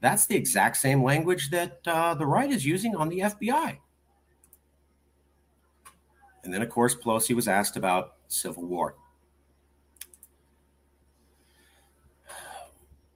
That's 0.00 0.26
the 0.26 0.34
exact 0.34 0.76
same 0.76 1.04
language 1.04 1.50
that 1.50 1.80
uh, 1.86 2.14
the 2.14 2.26
right 2.26 2.50
is 2.50 2.66
using 2.66 2.96
on 2.96 3.08
the 3.08 3.20
FBI. 3.20 3.78
And 6.42 6.52
then, 6.52 6.62
of 6.62 6.70
course, 6.70 6.96
Pelosi 6.96 7.34
was 7.34 7.46
asked 7.46 7.76
about 7.76 8.14
Civil 8.28 8.64
War. 8.64 8.96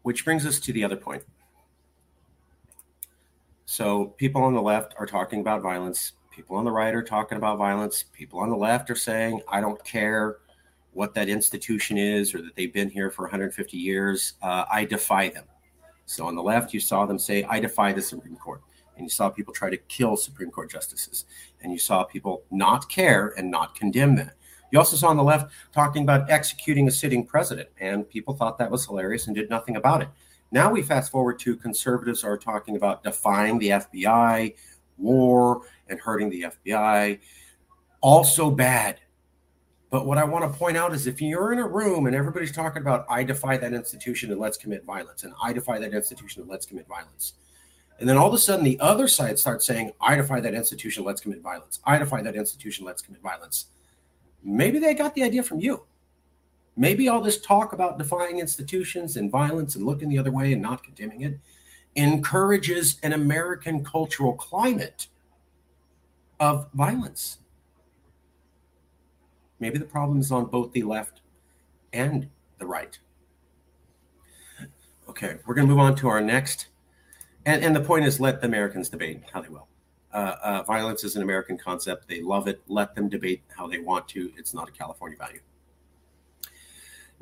Which 0.02 0.24
brings 0.24 0.44
us 0.44 0.60
to 0.60 0.72
the 0.72 0.84
other 0.84 0.96
point. 0.96 1.24
So, 3.66 4.06
people 4.18 4.42
on 4.42 4.54
the 4.54 4.62
left 4.62 4.94
are 4.98 5.06
talking 5.06 5.40
about 5.40 5.62
violence 5.62 6.12
People 6.34 6.56
on 6.56 6.64
the 6.64 6.72
right 6.72 6.92
are 6.92 7.02
talking 7.02 7.38
about 7.38 7.58
violence. 7.58 8.06
People 8.12 8.40
on 8.40 8.50
the 8.50 8.56
left 8.56 8.90
are 8.90 8.96
saying, 8.96 9.40
I 9.48 9.60
don't 9.60 9.82
care 9.84 10.38
what 10.92 11.14
that 11.14 11.28
institution 11.28 11.96
is 11.96 12.34
or 12.34 12.42
that 12.42 12.56
they've 12.56 12.72
been 12.72 12.90
here 12.90 13.08
for 13.08 13.22
150 13.22 13.76
years. 13.76 14.32
Uh, 14.42 14.64
I 14.70 14.84
defy 14.84 15.28
them. 15.28 15.44
So 16.06 16.26
on 16.26 16.34
the 16.34 16.42
left, 16.42 16.74
you 16.74 16.80
saw 16.80 17.06
them 17.06 17.20
say, 17.20 17.44
I 17.44 17.60
defy 17.60 17.92
the 17.92 18.02
Supreme 18.02 18.34
Court. 18.34 18.62
And 18.96 19.04
you 19.04 19.10
saw 19.10 19.30
people 19.30 19.54
try 19.54 19.70
to 19.70 19.76
kill 19.76 20.16
Supreme 20.16 20.50
Court 20.50 20.70
justices. 20.70 21.24
And 21.62 21.72
you 21.72 21.78
saw 21.78 22.02
people 22.02 22.42
not 22.50 22.88
care 22.88 23.32
and 23.36 23.48
not 23.48 23.76
condemn 23.76 24.16
that. 24.16 24.34
You 24.72 24.80
also 24.80 24.96
saw 24.96 25.10
on 25.10 25.16
the 25.16 25.22
left 25.22 25.52
talking 25.72 26.02
about 26.02 26.28
executing 26.30 26.88
a 26.88 26.90
sitting 26.90 27.24
president. 27.24 27.68
And 27.78 28.08
people 28.08 28.34
thought 28.34 28.58
that 28.58 28.70
was 28.72 28.84
hilarious 28.84 29.28
and 29.28 29.36
did 29.36 29.50
nothing 29.50 29.76
about 29.76 30.02
it. 30.02 30.08
Now 30.54 30.70
we 30.70 30.82
fast 30.82 31.10
forward 31.10 31.40
to 31.40 31.56
conservatives 31.56 32.22
are 32.22 32.38
talking 32.38 32.76
about 32.76 33.02
defying 33.02 33.58
the 33.58 33.70
FBI, 33.70 34.54
war, 34.98 35.62
and 35.88 35.98
hurting 35.98 36.30
the 36.30 36.42
FBI. 36.42 37.18
Also 38.00 38.52
bad. 38.52 39.00
But 39.90 40.06
what 40.06 40.16
I 40.16 40.22
want 40.22 40.44
to 40.44 40.56
point 40.56 40.76
out 40.76 40.94
is 40.94 41.08
if 41.08 41.20
you're 41.20 41.52
in 41.52 41.58
a 41.58 41.66
room 41.66 42.06
and 42.06 42.14
everybody's 42.14 42.52
talking 42.52 42.82
about, 42.82 43.04
I 43.10 43.24
defy 43.24 43.56
that 43.56 43.72
institution 43.72 44.30
and 44.30 44.40
let's 44.40 44.56
commit 44.56 44.84
violence, 44.84 45.24
and 45.24 45.34
I 45.42 45.52
defy 45.52 45.80
that 45.80 45.92
institution 45.92 46.42
and 46.42 46.48
let's 46.48 46.66
commit 46.66 46.86
violence. 46.86 47.32
And 47.98 48.08
then 48.08 48.16
all 48.16 48.28
of 48.28 48.34
a 48.34 48.38
sudden 48.38 48.64
the 48.64 48.78
other 48.78 49.08
side 49.08 49.40
starts 49.40 49.66
saying, 49.66 49.90
I 50.00 50.14
defy 50.14 50.38
that 50.38 50.54
institution, 50.54 51.02
let's 51.02 51.20
commit 51.20 51.40
violence. 51.40 51.80
I 51.84 51.98
defy 51.98 52.22
that 52.22 52.36
institution, 52.36 52.84
let's 52.84 53.02
commit 53.02 53.22
violence. 53.22 53.66
Maybe 54.44 54.78
they 54.78 54.94
got 54.94 55.16
the 55.16 55.24
idea 55.24 55.42
from 55.42 55.58
you. 55.58 55.84
Maybe 56.76 57.08
all 57.08 57.20
this 57.20 57.40
talk 57.40 57.72
about 57.72 57.98
defying 57.98 58.40
institutions 58.40 59.16
and 59.16 59.30
violence 59.30 59.76
and 59.76 59.86
looking 59.86 60.08
the 60.08 60.18
other 60.18 60.32
way 60.32 60.52
and 60.52 60.60
not 60.60 60.82
condemning 60.82 61.22
it 61.22 61.38
encourages 61.96 62.98
an 63.02 63.12
American 63.12 63.84
cultural 63.84 64.32
climate 64.32 65.06
of 66.40 66.68
violence. 66.74 67.38
Maybe 69.60 69.78
the 69.78 69.84
problem 69.84 70.18
is 70.18 70.32
on 70.32 70.46
both 70.46 70.72
the 70.72 70.82
left 70.82 71.20
and 71.92 72.28
the 72.58 72.66
right. 72.66 72.98
Okay, 75.08 75.38
we're 75.46 75.54
going 75.54 75.68
to 75.68 75.72
move 75.72 75.80
on 75.80 75.94
to 75.96 76.08
our 76.08 76.20
next. 76.20 76.66
And, 77.46 77.62
and 77.62 77.76
the 77.76 77.80
point 77.80 78.04
is 78.04 78.18
let 78.18 78.40
the 78.40 78.48
Americans 78.48 78.88
debate 78.88 79.22
how 79.32 79.40
they 79.40 79.48
will. 79.48 79.68
uh, 80.14 80.36
uh, 80.42 80.62
violence 80.62 81.02
is 81.04 81.16
an 81.16 81.22
American 81.22 81.58
concept. 81.58 82.08
They 82.08 82.22
love 82.22 82.46
it. 82.46 82.62
Let 82.68 82.94
them 82.94 83.08
debate 83.08 83.42
how 83.54 83.66
they 83.66 83.78
want 83.78 84.08
to. 84.08 84.32
It's 84.36 84.54
not 84.54 84.68
a 84.68 84.72
California 84.72 85.18
value. 85.18 85.40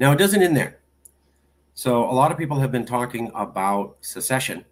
Now, 0.02 0.10
it 0.10 0.18
doesn't 0.18 0.42
end 0.42 0.56
there. 0.56 0.80
So, 1.74 2.10
a 2.10 2.10
lot 2.10 2.32
of 2.32 2.36
people 2.36 2.58
have 2.58 2.72
been 2.72 2.84
talking 2.84 3.30
about 3.36 3.98
secession 4.00 4.64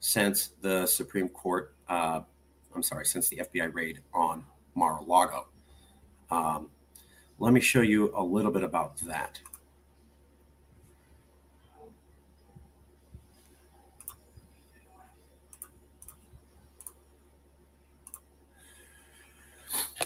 since 0.00 0.52
the 0.62 0.86
Supreme 0.86 1.28
Court, 1.28 1.74
uh, 1.90 2.22
I'm 2.74 2.82
sorry, 2.82 3.04
since 3.04 3.28
the 3.28 3.42
FBI 3.44 3.74
raid 3.74 4.00
on 4.14 4.42
Mar 4.74 5.00
a 5.00 5.04
Lago. 5.04 5.48
Um, 6.30 6.70
let 7.38 7.52
me 7.52 7.60
show 7.60 7.82
you 7.82 8.10
a 8.16 8.24
little 8.24 8.50
bit 8.50 8.62
about 8.62 8.96
that. 9.06 9.38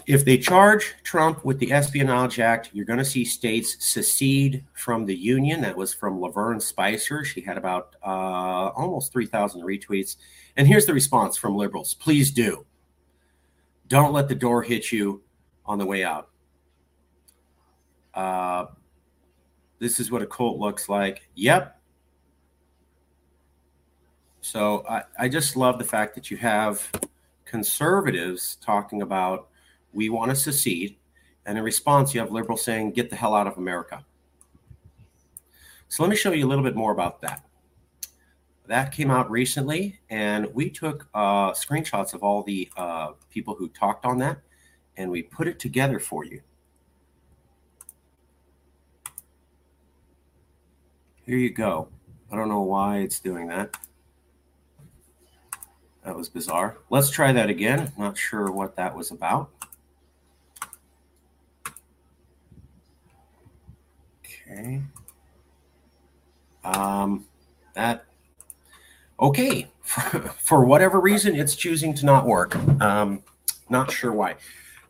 If 0.09 0.25
they 0.25 0.39
charge 0.39 0.95
Trump 1.03 1.45
with 1.45 1.59
the 1.59 1.71
Espionage 1.71 2.39
Act, 2.39 2.71
you're 2.73 2.83
going 2.83 2.97
to 2.97 3.05
see 3.05 3.23
states 3.23 3.77
secede 3.79 4.65
from 4.73 5.05
the 5.05 5.15
Union. 5.15 5.61
That 5.61 5.77
was 5.77 5.93
from 5.93 6.19
Laverne 6.19 6.59
Spicer. 6.59 7.23
She 7.23 7.41
had 7.41 7.59
about 7.59 7.95
uh, 8.03 8.69
almost 8.69 9.13
3,000 9.13 9.61
retweets. 9.61 10.15
And 10.57 10.67
here's 10.67 10.87
the 10.87 10.95
response 10.95 11.37
from 11.37 11.55
liberals 11.55 11.93
please 11.93 12.31
do. 12.31 12.65
Don't 13.87 14.11
let 14.11 14.27
the 14.27 14.33
door 14.33 14.63
hit 14.63 14.91
you 14.91 15.21
on 15.63 15.77
the 15.77 15.85
way 15.85 16.03
out. 16.03 16.29
Uh, 18.15 18.65
this 19.77 19.99
is 19.99 20.09
what 20.09 20.23
a 20.23 20.25
cult 20.25 20.57
looks 20.57 20.89
like. 20.89 21.29
Yep. 21.35 21.79
So 24.41 24.83
I, 24.89 25.03
I 25.19 25.29
just 25.29 25.55
love 25.55 25.77
the 25.77 25.85
fact 25.85 26.15
that 26.15 26.31
you 26.31 26.37
have 26.37 26.89
conservatives 27.45 28.57
talking 28.59 29.03
about 29.03 29.48
we 29.93 30.09
want 30.09 30.29
to 30.29 30.35
secede. 30.35 30.97
And 31.45 31.57
in 31.57 31.63
response, 31.63 32.13
you 32.13 32.19
have 32.19 32.31
liberals 32.31 32.63
saying, 32.63 32.91
get 32.91 33.09
the 33.09 33.15
hell 33.15 33.33
out 33.33 33.47
of 33.47 33.57
America. 33.57 34.05
So 35.87 36.03
let 36.03 36.09
me 36.09 36.15
show 36.15 36.31
you 36.31 36.45
a 36.45 36.49
little 36.49 36.63
bit 36.63 36.75
more 36.75 36.91
about 36.91 37.21
that. 37.21 37.43
That 38.67 38.91
came 38.91 39.09
out 39.09 39.31
recently, 39.31 39.99
and 40.11 40.45
we 40.53 40.69
took 40.69 41.07
uh, 41.15 41.51
screenshots 41.53 42.13
of 42.13 42.21
all 42.21 42.43
the 42.43 42.69
uh, 42.77 43.13
people 43.31 43.55
who 43.55 43.67
talked 43.69 44.05
on 44.05 44.19
that, 44.19 44.39
and 44.97 45.09
we 45.09 45.23
put 45.23 45.47
it 45.47 45.57
together 45.57 45.99
for 45.99 46.23
you. 46.23 46.41
Here 51.25 51.37
you 51.37 51.49
go. 51.49 51.87
I 52.31 52.35
don't 52.35 52.49
know 52.49 52.61
why 52.61 52.99
it's 52.99 53.19
doing 53.19 53.47
that. 53.47 53.75
That 56.03 56.15
was 56.15 56.29
bizarre. 56.29 56.77
Let's 56.91 57.09
try 57.09 57.31
that 57.31 57.49
again. 57.49 57.91
Not 57.97 58.17
sure 58.17 58.51
what 58.51 58.75
that 58.75 58.95
was 58.95 59.09
about. 59.09 59.49
Okay. 64.49 64.81
Um, 66.63 67.25
that 67.75 68.05
okay. 69.19 69.67
For, 69.83 70.65
whatever 70.65 70.99
reason, 70.99 71.35
it's 71.35 71.55
choosing 71.55 71.93
to 71.95 72.05
not 72.05 72.25
work. 72.25 72.55
Um, 72.81 73.23
not 73.69 73.91
sure 73.91 74.13
why. 74.13 74.35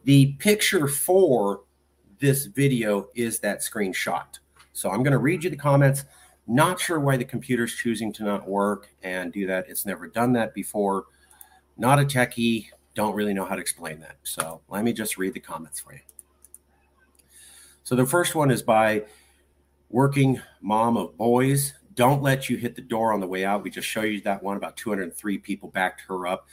The 0.04 0.34
picture 0.34 0.88
for 0.88 1.62
this 2.20 2.46
video 2.46 3.08
is 3.16 3.39
that 3.39 3.60
screenshot. 3.60 4.25
So 4.74 4.89
I'm 4.89 5.04
going 5.04 5.13
to 5.13 5.20
read 5.20 5.44
you 5.44 5.50
the 5.50 5.56
comments. 5.56 6.04
Not 6.48 6.80
sure 6.80 7.00
why 7.00 7.16
the 7.16 7.25
computer's 7.25 7.74
choosing 7.74 8.12
to 8.13 8.24
not 8.24 8.48
work 8.48 8.89
and 9.04 9.32
do 9.32 9.48
that. 9.48 9.70
It's 9.70 9.86
never 9.86 10.08
done 10.08 10.34
that 10.34 10.54
before. 10.54 11.06
Not 11.78 12.00
a 12.00 12.04
techie. 12.04 12.68
Don't 12.96 13.16
really 13.16 13.34
know 13.34 13.46
how 13.46 13.56
to 13.56 13.62
explain 13.62 14.00
that. 14.01 14.18
So 14.24 14.62
let 14.68 14.84
me 14.84 14.92
just 14.92 15.18
read 15.18 15.34
the 15.34 15.39
comments 15.39 15.80
for 15.80 15.94
you. 15.94 16.00
So 17.84 17.96
the 17.96 18.06
first 18.06 18.36
one 18.36 18.51
is 18.51 18.62
by 18.62 19.04
working 19.89 20.41
mom 20.62 20.97
of 20.97 21.17
boys. 21.17 21.73
Don't 21.95 22.21
let 22.21 22.49
you 22.49 22.58
hit 22.58 22.75
the 22.75 22.82
door 22.82 23.12
on 23.12 23.19
the 23.19 23.28
way 23.28 23.43
out. 23.43 23.63
We 23.63 23.69
just 23.69 23.88
showed 23.88 24.04
you 24.04 24.21
that 24.21 24.41
one. 24.41 24.56
About 24.58 24.78
203 24.78 25.38
people 25.39 25.69
backed 25.69 26.02
her 26.08 26.28
up. 26.28 26.47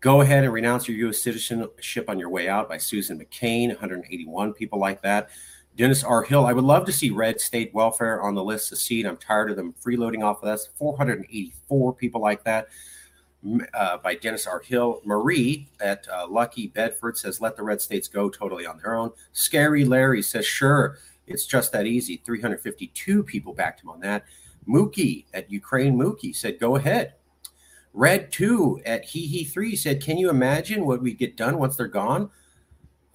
Go 0.00 0.20
ahead 0.20 0.44
and 0.44 0.52
renounce 0.52 0.86
your 0.86 0.98
U.S. 0.98 1.22
citizenship 1.22 2.10
on 2.10 2.18
your 2.18 2.28
way 2.28 2.48
out 2.48 2.68
by 2.68 2.76
Susan 2.76 3.18
McCain. 3.18 3.68
181 3.68 4.52
people 4.52 4.78
like 4.78 5.00
that. 5.02 5.30
Dennis 5.76 6.04
R. 6.04 6.22
Hill. 6.22 6.46
I 6.46 6.52
would 6.52 6.64
love 6.64 6.84
to 6.86 6.92
see 6.92 7.10
red 7.10 7.40
state 7.40 7.74
welfare 7.74 8.22
on 8.22 8.34
the 8.34 8.44
list 8.44 8.68
secede. 8.68 9.06
I'm 9.06 9.16
tired 9.16 9.50
of 9.50 9.56
them 9.56 9.74
freeloading 9.84 10.22
off 10.22 10.42
of 10.42 10.48
us. 10.48 10.68
484 10.76 11.94
people 11.94 12.20
like 12.20 12.44
that. 12.44 12.68
Uh, 13.74 13.98
by 13.98 14.14
Dennis 14.14 14.46
R. 14.46 14.60
Hill. 14.60 15.00
Marie 15.04 15.68
at 15.80 16.06
uh, 16.08 16.26
Lucky 16.28 16.68
Bedford 16.68 17.18
says, 17.18 17.40
let 17.40 17.56
the 17.56 17.62
red 17.62 17.80
states 17.80 18.08
go 18.08 18.30
totally 18.30 18.64
on 18.66 18.78
their 18.78 18.94
own. 18.94 19.10
Scary 19.32 19.84
Larry 19.84 20.22
says, 20.22 20.46
sure. 20.46 20.98
It's 21.26 21.46
just 21.46 21.72
that 21.72 21.86
easy. 21.86 22.20
352 22.24 23.22
people 23.22 23.52
backed 23.52 23.82
him 23.82 23.90
on 23.90 24.00
that. 24.00 24.24
Mookie 24.68 25.24
at 25.34 25.50
Ukraine 25.50 25.96
Mookie 25.96 26.34
said, 26.34 26.58
go 26.58 26.76
ahead. 26.76 27.14
Red 27.92 28.32
2 28.32 28.82
at 28.84 29.04
He 29.04 29.26
He 29.26 29.44
3 29.44 29.76
said, 29.76 30.02
can 30.02 30.18
you 30.18 30.30
imagine 30.30 30.84
what 30.84 31.00
we 31.00 31.14
get 31.14 31.36
done 31.36 31.58
once 31.58 31.76
they're 31.76 31.86
gone? 31.86 32.30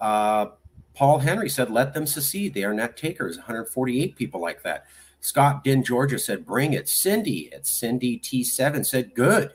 Uh, 0.00 0.46
Paul 0.94 1.18
Henry 1.18 1.48
said, 1.48 1.70
let 1.70 1.94
them 1.94 2.06
secede. 2.06 2.54
They 2.54 2.64
are 2.64 2.74
net 2.74 2.96
takers. 2.96 3.36
148 3.36 4.16
people 4.16 4.40
like 4.40 4.62
that. 4.62 4.86
Scott 5.20 5.62
Din 5.64 5.84
Georgia 5.84 6.18
said, 6.18 6.46
bring 6.46 6.72
it. 6.72 6.88
Cindy 6.88 7.52
at 7.52 7.66
Cindy 7.66 8.18
T7 8.18 8.84
said, 8.84 9.14
good. 9.14 9.52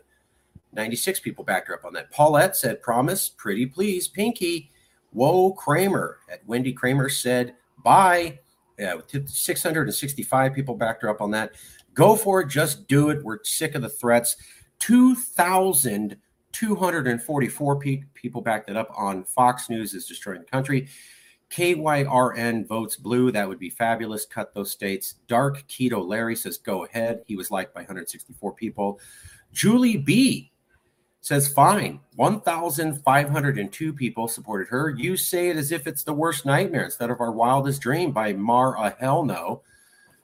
96 0.73 1.21
people 1.21 1.43
backed 1.43 1.67
her 1.69 1.73
up 1.73 1.85
on 1.85 1.93
that. 1.93 2.11
Paulette 2.11 2.55
said, 2.55 2.81
promise, 2.81 3.29
pretty 3.29 3.65
please, 3.65 4.07
Pinky. 4.07 4.69
Whoa, 5.11 5.53
Kramer 5.53 6.17
at 6.31 6.45
Wendy 6.45 6.73
Kramer 6.73 7.09
said, 7.09 7.55
bye. 7.83 8.39
Yeah, 8.77 8.95
665 9.25 10.53
people 10.53 10.75
backed 10.75 11.01
her 11.03 11.09
up 11.09 11.21
on 11.21 11.31
that. 11.31 11.53
Go 11.93 12.15
for 12.15 12.41
it. 12.41 12.49
Just 12.49 12.87
do 12.87 13.09
it. 13.09 13.23
We're 13.23 13.39
sick 13.43 13.75
of 13.75 13.81
the 13.81 13.89
threats. 13.89 14.35
2,244 14.79 17.79
people 18.13 18.41
backed 18.41 18.69
it 18.69 18.75
up 18.75 18.91
on 18.95 19.23
Fox 19.23 19.69
News 19.69 19.93
is 19.93 20.05
destroying 20.05 20.39
the 20.39 20.45
country. 20.45 20.89
KYRN 21.49 22.67
votes 22.67 22.97
blue. 22.97 23.31
That 23.31 23.47
would 23.47 23.59
be 23.59 23.69
fabulous. 23.69 24.25
Cut 24.25 24.53
those 24.53 24.71
states. 24.71 25.15
Dark 25.27 25.65
Keto 25.67 26.05
Larry 26.05 26.35
says 26.35 26.57
go 26.57 26.83
ahead. 26.85 27.21
He 27.27 27.37
was 27.37 27.51
liked 27.51 27.73
by 27.73 27.79
164 27.81 28.53
people. 28.53 28.99
Julie 29.53 29.97
B 29.97 30.51
says 31.25 31.47
fine. 31.47 31.99
1,502 32.17 33.93
people 33.93 34.27
supported 34.27 34.67
her. 34.67 34.91
You 34.91 35.17
say 35.17 35.49
it 35.49 35.57
as 35.57 35.71
if 35.71 35.87
it's 35.87 36.03
the 36.03 36.13
worst 36.13 36.45
nightmare 36.45 36.85
instead 36.85 37.09
of 37.09 37.19
our 37.19 37.31
wildest 37.31 37.81
dream 37.81 38.11
by 38.11 38.33
Mar 38.33 38.77
a 38.77 38.91
hell 38.99 39.25
no. 39.25 39.63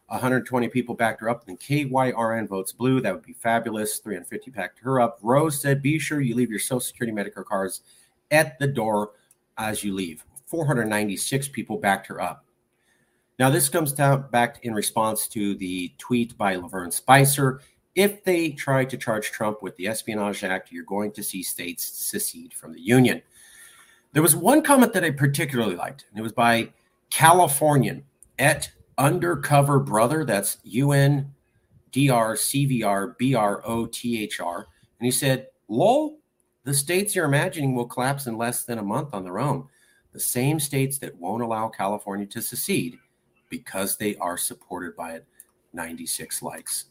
120 0.10 0.68
people 0.68 0.94
backed 0.94 1.22
her 1.22 1.28
up. 1.28 1.48
And 1.48 1.60
KYRN 1.60 2.48
votes 2.48 2.72
blue. 2.72 3.02
That 3.02 3.16
would 3.16 3.26
be 3.26 3.34
fabulous. 3.34 3.98
350 3.98 4.52
backed 4.52 4.78
her 4.82 5.02
up. 5.02 5.18
Rose 5.24 5.60
said, 5.60 5.82
be 5.82 5.98
sure 5.98 6.22
you 6.22 6.36
leave 6.36 6.52
your 6.52 6.60
Social 6.60 6.82
Security 6.82 7.18
Medicare 7.18 7.46
cards 7.46 7.82
at 8.30 8.60
the 8.60 8.68
door 8.68 9.14
as 9.58 9.84
you 9.84 9.96
leave. 9.96 10.24
496 10.46 11.48
people 11.48 11.78
backed 11.78 12.06
her 12.06 12.22
up. 12.22 12.46
Now, 13.40 13.50
this 13.50 13.70
comes 13.70 13.92
down 13.92 14.30
back 14.30 14.64
in 14.66 14.76
response 14.76 15.28
to 15.30 15.56
the 15.56 15.92
tweet 15.98 16.38
by 16.38 16.58
Laverne 16.58 16.92
Spicer 16.92 17.62
if 17.96 18.24
they 18.24 18.52
try 18.52 18.86
to 18.86 18.98
charge 18.98 19.32
Trump 19.32 19.62
with 19.62 19.76
the 19.76 19.88
Espionage 19.88 20.44
Act, 20.44 20.72
you're 20.72 20.84
going 20.84 21.12
to 21.14 21.24
see 21.24 21.44
states 21.44 21.84
secede 21.84 22.54
from 22.54 22.74
the 22.74 22.82
Union. 22.82 23.22
There 24.14 24.24
was 24.24 24.36
one 24.36 24.62
comment 24.62 24.94
that 24.94 25.04
I 25.04 25.12
particularly 25.12 25.76
liked, 25.76 26.06
and 26.10 26.20
it 26.20 26.24
was 26.24 26.34
by 26.34 26.72
Californian 27.10 28.04
at 28.40 28.72
Undercover 28.98 29.80
Brother. 29.80 30.26
That's 30.26 30.58
U 30.64 30.92
N 30.92 31.34
D 31.92 32.10
R 32.10 32.36
C 32.36 32.66
V 32.66 32.84
R 32.84 33.16
B 33.18 33.36
R 33.36 33.62
O 33.66 33.86
T 33.86 34.22
H 34.24 34.40
R. 34.40 34.68
And 35.00 35.06
he 35.06 35.12
said, 35.12 35.48
Lol, 35.68 36.20
the 36.64 36.74
states 36.74 37.16
you're 37.16 37.26
imagining 37.26 37.74
will 37.74 37.86
collapse 37.86 38.28
in 38.28 38.38
less 38.38 38.64
than 38.64 38.78
a 38.78 38.84
month 38.84 39.14
on 39.14 39.24
their 39.24 39.40
own. 39.40 39.68
The 40.14 40.20
same 40.20 40.60
states 40.60 40.98
that 41.00 41.18
won't 41.18 41.42
allow 41.42 41.70
California 41.70 42.26
to 42.28 42.42
secede 42.42 42.98
because 43.50 43.98
they 43.98 44.16
are 44.18 44.38
supported 44.38 44.96
by 44.96 45.14
it. 45.14 45.26
96 45.74 46.42
likes. 46.42 46.86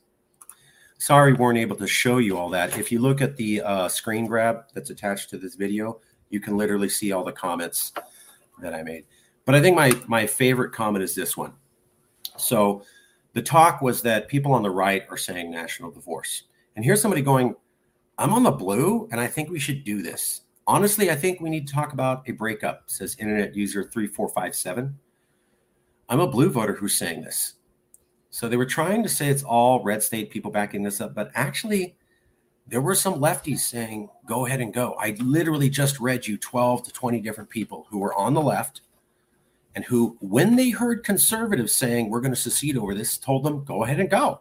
Sorry, 1.01 1.33
weren't 1.33 1.57
able 1.57 1.77
to 1.77 1.87
show 1.87 2.19
you 2.19 2.37
all 2.37 2.51
that. 2.51 2.79
If 2.79 2.93
you 2.93 2.99
look 2.99 3.23
at 3.23 3.35
the 3.35 3.63
uh, 3.63 3.89
screen 3.89 4.27
grab 4.27 4.65
that's 4.75 4.91
attached 4.91 5.31
to 5.31 5.39
this 5.39 5.55
video, 5.55 5.99
you 6.29 6.41
can 6.41 6.59
literally 6.59 6.91
see 6.91 7.11
all 7.11 7.25
the 7.25 7.33
comments 7.33 7.95
that 8.61 8.75
I 8.75 8.83
made. 8.83 9.07
But 9.47 9.55
I 9.55 9.63
think 9.63 9.77
my 9.77 9.99
my 10.07 10.27
favorite 10.27 10.73
comment 10.73 11.03
is 11.03 11.15
this 11.15 11.39
one. 11.39 11.55
So 12.37 12.83
the 13.33 13.41
talk 13.41 13.81
was 13.81 14.03
that 14.03 14.29
people 14.29 14.53
on 14.53 14.63
the 14.63 14.71
right 14.71 15.07
are 15.09 15.17
saying 15.17 15.51
national 15.51 15.91
divorce. 15.91 16.45
And 16.77 16.85
here's 16.85 17.01
somebody 17.01 17.23
going, 17.23 17.57
I'm 18.19 18.35
on 18.35 18.43
the 18.43 18.51
blue 18.51 19.09
and 19.11 19.19
I 19.19 19.27
think 19.27 19.49
we 19.49 19.59
should 19.59 19.85
do 19.85 20.03
this. 20.03 20.43
Honestly, 20.67 21.11
I 21.11 21.17
think 21.17 21.41
we 21.41 21.49
need 21.49 21.67
to 21.67 21.73
talk 21.73 21.95
about 21.95 22.29
a 22.29 22.33
breakup, 22.33 22.91
says 22.91 23.17
internet 23.19 23.57
user 23.57 23.85
3457. 23.85 24.99
I'm 26.11 26.21
a 26.21 26.27
blue 26.27 26.51
voter 26.51 26.75
who's 26.75 26.95
saying 26.95 27.23
this. 27.23 27.55
So 28.31 28.49
they 28.49 28.57
were 28.57 28.67
trying 28.67 29.03
to 29.03 29.09
say 29.09 29.29
it's 29.29 29.43
all 29.43 29.83
red 29.83 30.03
state 30.03 30.31
people 30.31 30.51
backing 30.51 30.83
this 30.83 31.01
up, 31.01 31.15
but 31.15 31.31
actually, 31.35 31.97
there 32.69 32.81
were 32.81 32.95
some 32.95 33.15
lefties 33.15 33.59
saying, 33.59 34.09
go 34.27 34.47
ahead 34.47 34.61
and 34.61 34.73
go. 34.73 34.95
I 34.95 35.17
literally 35.21 35.69
just 35.69 35.99
read 35.99 36.27
you 36.27 36.39
12 36.39 36.85
to 36.85 36.93
20 36.93 37.21
different 37.21 37.51
people 37.51 37.87
who 37.91 37.99
were 37.99 38.15
on 38.15 38.33
the 38.33 38.41
left 38.41 38.83
and 39.75 39.85
who, 39.85 40.17
when 40.21 40.55
they 40.55 40.71
heard 40.71 41.05
conservatives 41.05 41.73
saying, 41.73 42.09
we're 42.09 42.21
going 42.21 42.35
to 42.35 42.41
secede 42.41 42.77
over 42.77 42.95
this, 42.95 43.19
told 43.19 43.45
them, 43.45 43.65
go 43.65 43.83
ahead 43.83 43.99
and 43.99 44.09
go. 44.09 44.41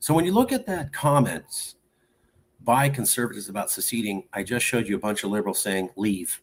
So 0.00 0.14
when 0.14 0.24
you 0.24 0.32
look 0.32 0.50
at 0.50 0.66
that 0.66 0.92
comments 0.92 1.76
by 2.62 2.88
conservatives 2.88 3.48
about 3.48 3.70
seceding, 3.70 4.24
I 4.32 4.42
just 4.42 4.66
showed 4.66 4.88
you 4.88 4.96
a 4.96 5.00
bunch 5.00 5.22
of 5.22 5.30
liberals 5.30 5.60
saying, 5.60 5.90
leave. 5.96 6.40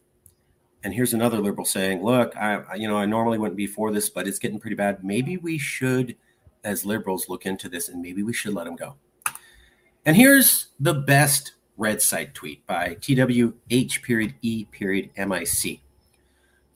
And 0.84 0.94
here's 0.94 1.12
another 1.12 1.38
liberal 1.38 1.64
saying, 1.64 2.02
look, 2.02 2.36
I, 2.36 2.76
you 2.76 2.88
know, 2.88 2.96
I 2.96 3.04
normally 3.04 3.36
wouldn't 3.36 3.56
be 3.56 3.66
for 3.66 3.90
this, 3.90 4.08
but 4.08 4.28
it's 4.28 4.38
getting 4.38 4.60
pretty 4.60 4.76
bad. 4.76 5.02
Maybe 5.04 5.36
we 5.36 5.58
should, 5.58 6.16
as 6.64 6.84
liberals, 6.84 7.28
look 7.28 7.46
into 7.46 7.68
this 7.68 7.88
and 7.88 8.00
maybe 8.02 8.22
we 8.22 8.32
should 8.32 8.54
let 8.54 8.66
him 8.66 8.76
go. 8.76 8.96
And 10.04 10.16
here's 10.16 10.68
the 10.80 10.94
best 10.94 11.52
red 11.76 12.02
site 12.02 12.34
tweet 12.34 12.66
by 12.66 12.96
TWH 13.00 14.02
period 14.02 14.34
E 14.42 14.64
period 14.64 15.10
MIC. 15.16 15.80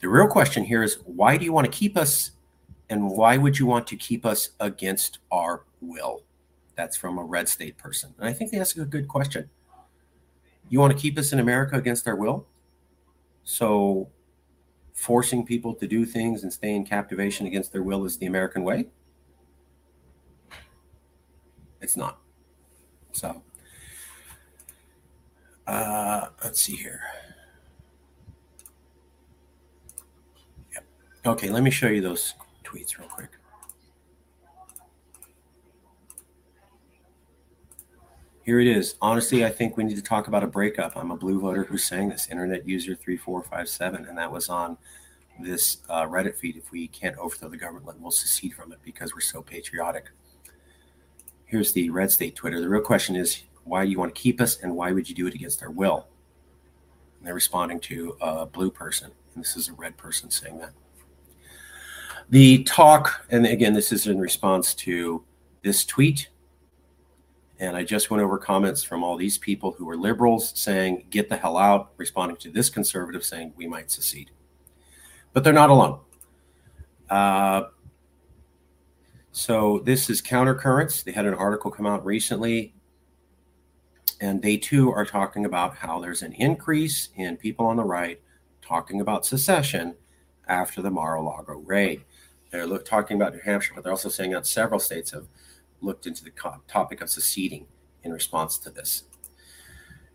The 0.00 0.08
real 0.08 0.26
question 0.26 0.64
here 0.64 0.82
is 0.82 0.98
why 1.04 1.36
do 1.36 1.44
you 1.44 1.52
want 1.52 1.64
to 1.64 1.76
keep 1.76 1.96
us 1.96 2.32
and 2.90 3.10
why 3.10 3.36
would 3.36 3.58
you 3.58 3.66
want 3.66 3.86
to 3.86 3.96
keep 3.96 4.26
us 4.26 4.50
against 4.60 5.18
our 5.30 5.64
will? 5.80 6.24
That's 6.74 6.96
from 6.96 7.18
a 7.18 7.24
red 7.24 7.48
state 7.48 7.78
person. 7.78 8.14
And 8.18 8.28
I 8.28 8.32
think 8.32 8.50
they 8.50 8.58
ask 8.58 8.76
a 8.76 8.84
good 8.84 9.08
question. 9.08 9.48
You 10.68 10.80
want 10.80 10.92
to 10.92 10.98
keep 10.98 11.18
us 11.18 11.32
in 11.32 11.38
America 11.38 11.76
against 11.76 12.06
our 12.08 12.16
will? 12.16 12.46
So 13.44 14.08
forcing 14.94 15.44
people 15.44 15.74
to 15.74 15.86
do 15.86 16.04
things 16.04 16.42
and 16.42 16.52
stay 16.52 16.74
in 16.74 16.84
captivation 16.84 17.46
against 17.46 17.72
their 17.72 17.82
will 17.82 18.04
is 18.04 18.18
the 18.18 18.26
American 18.26 18.62
way? 18.62 18.86
It's 21.82 21.96
not. 21.96 22.18
So, 23.10 23.42
uh, 25.66 26.28
let's 26.42 26.62
see 26.62 26.76
here. 26.76 27.02
Yep. 30.72 30.84
Okay, 31.26 31.50
let 31.50 31.62
me 31.62 31.70
show 31.70 31.88
you 31.88 32.00
those 32.00 32.34
tweets 32.64 32.98
real 32.98 33.08
quick. 33.08 33.30
Here 38.44 38.58
it 38.58 38.66
is. 38.66 38.94
Honestly, 39.00 39.44
I 39.44 39.50
think 39.50 39.76
we 39.76 39.84
need 39.84 39.96
to 39.96 40.02
talk 40.02 40.28
about 40.28 40.42
a 40.42 40.48
breakup. 40.48 40.96
I'm 40.96 41.10
a 41.10 41.16
blue 41.16 41.40
voter 41.40 41.64
who's 41.64 41.84
saying 41.84 42.08
this, 42.08 42.28
internet 42.28 42.66
user 42.66 42.94
3457, 42.94 44.06
and 44.06 44.18
that 44.18 44.30
was 44.30 44.48
on 44.48 44.78
this 45.38 45.78
uh, 45.88 46.02
Reddit 46.02 46.36
feed. 46.36 46.56
If 46.56 46.70
we 46.72 46.88
can't 46.88 47.16
overthrow 47.18 47.48
the 47.48 47.56
government, 47.56 48.00
we'll 48.00 48.10
secede 48.10 48.54
from 48.54 48.72
it 48.72 48.78
because 48.84 49.14
we're 49.14 49.20
so 49.20 49.42
patriotic 49.42 50.10
here's 51.52 51.74
the 51.74 51.90
red 51.90 52.10
state 52.10 52.34
Twitter. 52.34 52.62
The 52.62 52.68
real 52.68 52.80
question 52.80 53.14
is 53.14 53.42
why 53.64 53.84
do 53.84 53.90
you 53.90 53.98
want 53.98 54.12
to 54.12 54.18
keep 54.18 54.40
us 54.40 54.60
and 54.62 54.74
why 54.74 54.90
would 54.90 55.06
you 55.06 55.14
do 55.14 55.26
it 55.26 55.34
against 55.34 55.62
our 55.62 55.70
will? 55.70 56.08
And 57.18 57.26
they're 57.26 57.34
responding 57.34 57.78
to 57.80 58.16
a 58.22 58.46
blue 58.46 58.70
person. 58.70 59.10
And 59.34 59.44
this 59.44 59.54
is 59.54 59.68
a 59.68 59.74
red 59.74 59.98
person 59.98 60.30
saying 60.30 60.58
that. 60.60 60.72
The 62.30 62.64
talk, 62.64 63.26
and 63.28 63.44
again, 63.44 63.74
this 63.74 63.92
is 63.92 64.06
in 64.06 64.18
response 64.18 64.74
to 64.76 65.22
this 65.62 65.84
tweet. 65.84 66.30
And 67.60 67.76
I 67.76 67.84
just 67.84 68.10
went 68.10 68.22
over 68.22 68.38
comments 68.38 68.82
from 68.82 69.04
all 69.04 69.18
these 69.18 69.36
people 69.36 69.72
who 69.72 69.84
were 69.84 69.98
liberals 69.98 70.58
saying, 70.58 71.04
get 71.10 71.28
the 71.28 71.36
hell 71.36 71.58
out, 71.58 71.92
responding 71.98 72.38
to 72.38 72.50
this 72.50 72.70
conservative 72.70 73.24
saying, 73.24 73.52
we 73.56 73.66
might 73.66 73.90
secede. 73.90 74.30
But 75.34 75.44
they're 75.44 75.52
not 75.52 75.68
alone. 75.68 76.00
Uh, 77.10 77.64
so 79.32 79.80
this 79.84 80.10
is 80.10 80.20
Countercurrents. 80.20 81.02
They 81.02 81.12
had 81.12 81.24
an 81.24 81.34
article 81.34 81.70
come 81.70 81.86
out 81.86 82.04
recently, 82.04 82.74
and 84.20 84.42
they 84.42 84.58
too 84.58 84.92
are 84.92 85.06
talking 85.06 85.46
about 85.46 85.74
how 85.76 85.98
there's 85.98 86.22
an 86.22 86.34
increase 86.34 87.08
in 87.16 87.38
people 87.38 87.66
on 87.66 87.76
the 87.76 87.84
right 87.84 88.20
talking 88.60 89.00
about 89.00 89.26
secession 89.26 89.94
after 90.48 90.82
the 90.82 90.90
Mar-a-Lago 90.90 91.54
raid. 91.54 92.04
They're 92.50 92.66
look, 92.66 92.84
talking 92.84 93.16
about 93.16 93.32
New 93.32 93.40
Hampshire, 93.40 93.72
but 93.74 93.84
they're 93.84 93.92
also 93.92 94.10
saying 94.10 94.32
that 94.32 94.46
several 94.46 94.78
states 94.78 95.10
have 95.12 95.26
looked 95.80 96.06
into 96.06 96.22
the 96.22 96.30
co- 96.30 96.62
topic 96.68 97.00
of 97.00 97.08
seceding 97.08 97.66
in 98.02 98.12
response 98.12 98.58
to 98.58 98.70
this. 98.70 99.04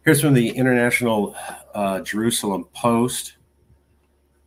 Here's 0.05 0.21
from 0.21 0.35
the 0.35 0.49
International 0.49 1.35
uh, 1.73 2.01
Jerusalem 2.01 2.65
Post. 2.73 3.37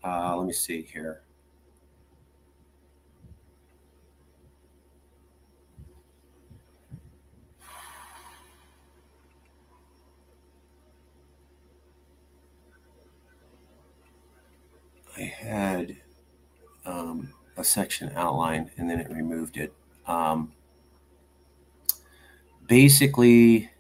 Uh, 0.03 0.37
let 0.37 0.47
me 0.47 0.53
see 0.53 0.83
here. 0.83 1.23
I 15.21 15.25
had 15.25 15.97
um, 16.87 17.33
a 17.59 17.65
section 17.65 18.11
outlined 18.17 18.71
and 18.79 18.89
then 18.89 19.01
it 19.01 19.11
removed 19.11 19.59
it. 19.59 19.75
Um, 20.07 20.53
basically, 22.67 23.71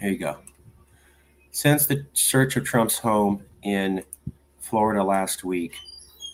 here 0.00 0.10
you 0.10 0.18
go. 0.18 0.38
Since 1.52 1.86
the 1.86 2.04
search 2.14 2.56
of 2.56 2.64
Trump's 2.64 2.98
home 2.98 3.44
in 3.62 4.02
Florida 4.58 5.04
last 5.04 5.44
week, 5.44 5.76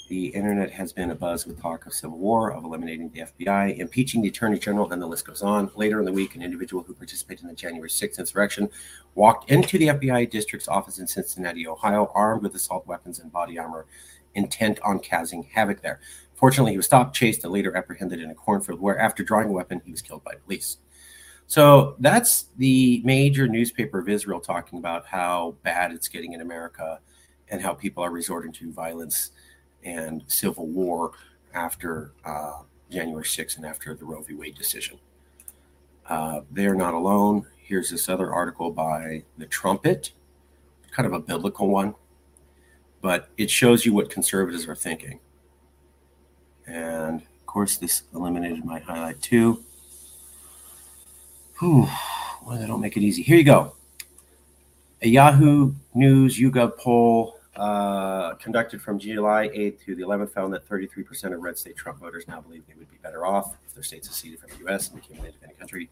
the 0.09 0.29
internet 0.29 0.71
has 0.71 0.93
been 0.93 1.11
abuzz 1.11 1.47
with 1.47 1.61
talk 1.61 1.87
of 1.87 1.93
civil 1.93 2.19
war, 2.19 2.51
of 2.51 2.65
eliminating 2.65 3.11
the 3.11 3.21
FBI, 3.21 3.79
impeaching 3.79 4.23
the 4.23 4.29
attorney 4.29 4.59
general, 4.59 4.91
and 4.91 5.01
the 5.01 5.07
list 5.07 5.27
goes 5.27 5.43
on. 5.43 5.71
Later 5.77 5.99
in 5.99 6.07
the 6.07 6.13
week, 6.13 6.35
an 6.35 6.43
individual 6.43 6.83
who 6.83 6.95
participated 6.95 7.43
in 7.43 7.49
the 7.49 7.55
January 7.55 7.91
6th 7.91 8.19
insurrection 8.19 8.71
walked 9.15 9.51
into 9.51 9.79
the 9.79 9.89
FBI 9.89 10.31
district's 10.31 10.69
office 10.69 10.99
in 10.99 11.07
Cincinnati, 11.07 11.67
Ohio, 11.67 12.11
armed 12.15 12.43
with 12.43 12.55
assault 12.55 12.87
weapons 12.87 13.19
and 13.19 13.31
body 13.31 13.59
armor, 13.59 13.87
intent 14.35 14.81
on 14.83 14.99
causing 14.99 15.43
havoc 15.43 15.83
there. 15.83 16.01
Fortunately, 16.35 16.73
he 16.73 16.77
was 16.79 16.87
stopped, 16.87 17.15
chased, 17.15 17.45
and 17.45 17.53
later 17.53 17.77
apprehended 17.77 18.21
in 18.21 18.31
a 18.31 18.35
cornfield 18.35 18.81
where, 18.81 18.99
after 18.99 19.23
drawing 19.23 19.49
a 19.49 19.53
weapon, 19.53 19.83
he 19.85 19.91
was 19.91 20.01
killed 20.01 20.25
by 20.25 20.35
police. 20.47 20.79
So 21.49 21.97
that's 21.99 22.47
the 22.57 23.03
major 23.05 23.49
newspaper 23.49 23.99
of 23.99 24.09
Israel 24.09 24.39
talking 24.39 24.79
about 24.79 25.07
how 25.07 25.57
bad 25.63 25.93
it's 25.93 26.09
getting 26.09 26.33
in 26.33 26.41
America 26.41 27.01
and 27.49 27.61
how 27.61 27.75
people 27.75 28.05
are 28.05 28.11
resorting 28.11 28.53
to 28.53 28.71
violence 28.71 29.31
and 29.85 30.23
civil 30.27 30.67
war 30.67 31.13
after 31.55 32.13
uh, 32.25 32.63
January 32.91 33.25
6th 33.25 33.57
and 33.57 33.67
after 33.67 33.95
the 33.95 34.05
Roe 34.05 34.23
v. 34.23 34.35
Wade 34.35 34.55
decision. 34.55 34.99
Uh, 36.09 36.41
they're 36.51 36.75
not 36.75 36.95
alone. 36.95 37.47
Here's 37.59 37.91
this 37.91 38.09
other 38.09 38.33
article 38.33 38.71
by 38.71 39.25
The 39.37 39.47
Trumpet, 39.47 40.13
kind 40.91 41.07
of 41.07 41.13
a 41.13 41.21
biblical 41.21 41.69
one, 41.69 41.95
but 43.03 43.29
it 43.37 43.51
shows 43.51 43.85
you 43.85 43.93
what 43.93 44.11
conservatives 44.11 44.67
are 44.67 44.75
thinking. 44.75 45.21
And 46.67 47.21
of 47.21 47.47
course, 47.47 47.77
this 47.77 48.05
eliminated 48.15 48.65
my 48.65 48.79
highlight 48.79 49.21
too. 49.21 49.65
Whew, 51.59 51.89
well, 52.47 52.59
they 52.59 52.67
don't 52.67 52.81
make 52.81 52.97
it 52.97 53.03
easy. 53.03 53.23
Here 53.23 53.37
you 53.37 53.45
go. 53.45 53.75
A 55.03 55.09
Yahoo 55.09 55.75
News 55.95 56.39
YouGov 56.39 56.79
poll 56.79 57.38
conducted 58.41 58.81
from 58.81 58.99
July 58.99 59.49
8th 59.49 59.85
to 59.85 59.95
the 59.95 60.03
11th 60.03 60.31
found 60.31 60.53
that 60.53 60.69
33% 60.69 61.35
of 61.35 61.41
red 61.41 61.59
state 61.59 61.77
Trump 61.77 62.01
voters 62.01 62.27
now 62.29 62.41
believe 62.41 62.67
they 62.67 62.75
would 62.75 62.91
be 62.91 62.99
better 63.03 63.27
off 63.27 63.57
if 63.67 63.75
their 63.75 63.83
state 63.83 64.05
seceded 64.05 64.39
from 64.39 64.51
the 64.51 64.59
U.S. 64.65 64.91
and 64.91 65.01
became 65.01 65.19
an 65.21 65.27
independent 65.27 65.59
country. 65.59 65.91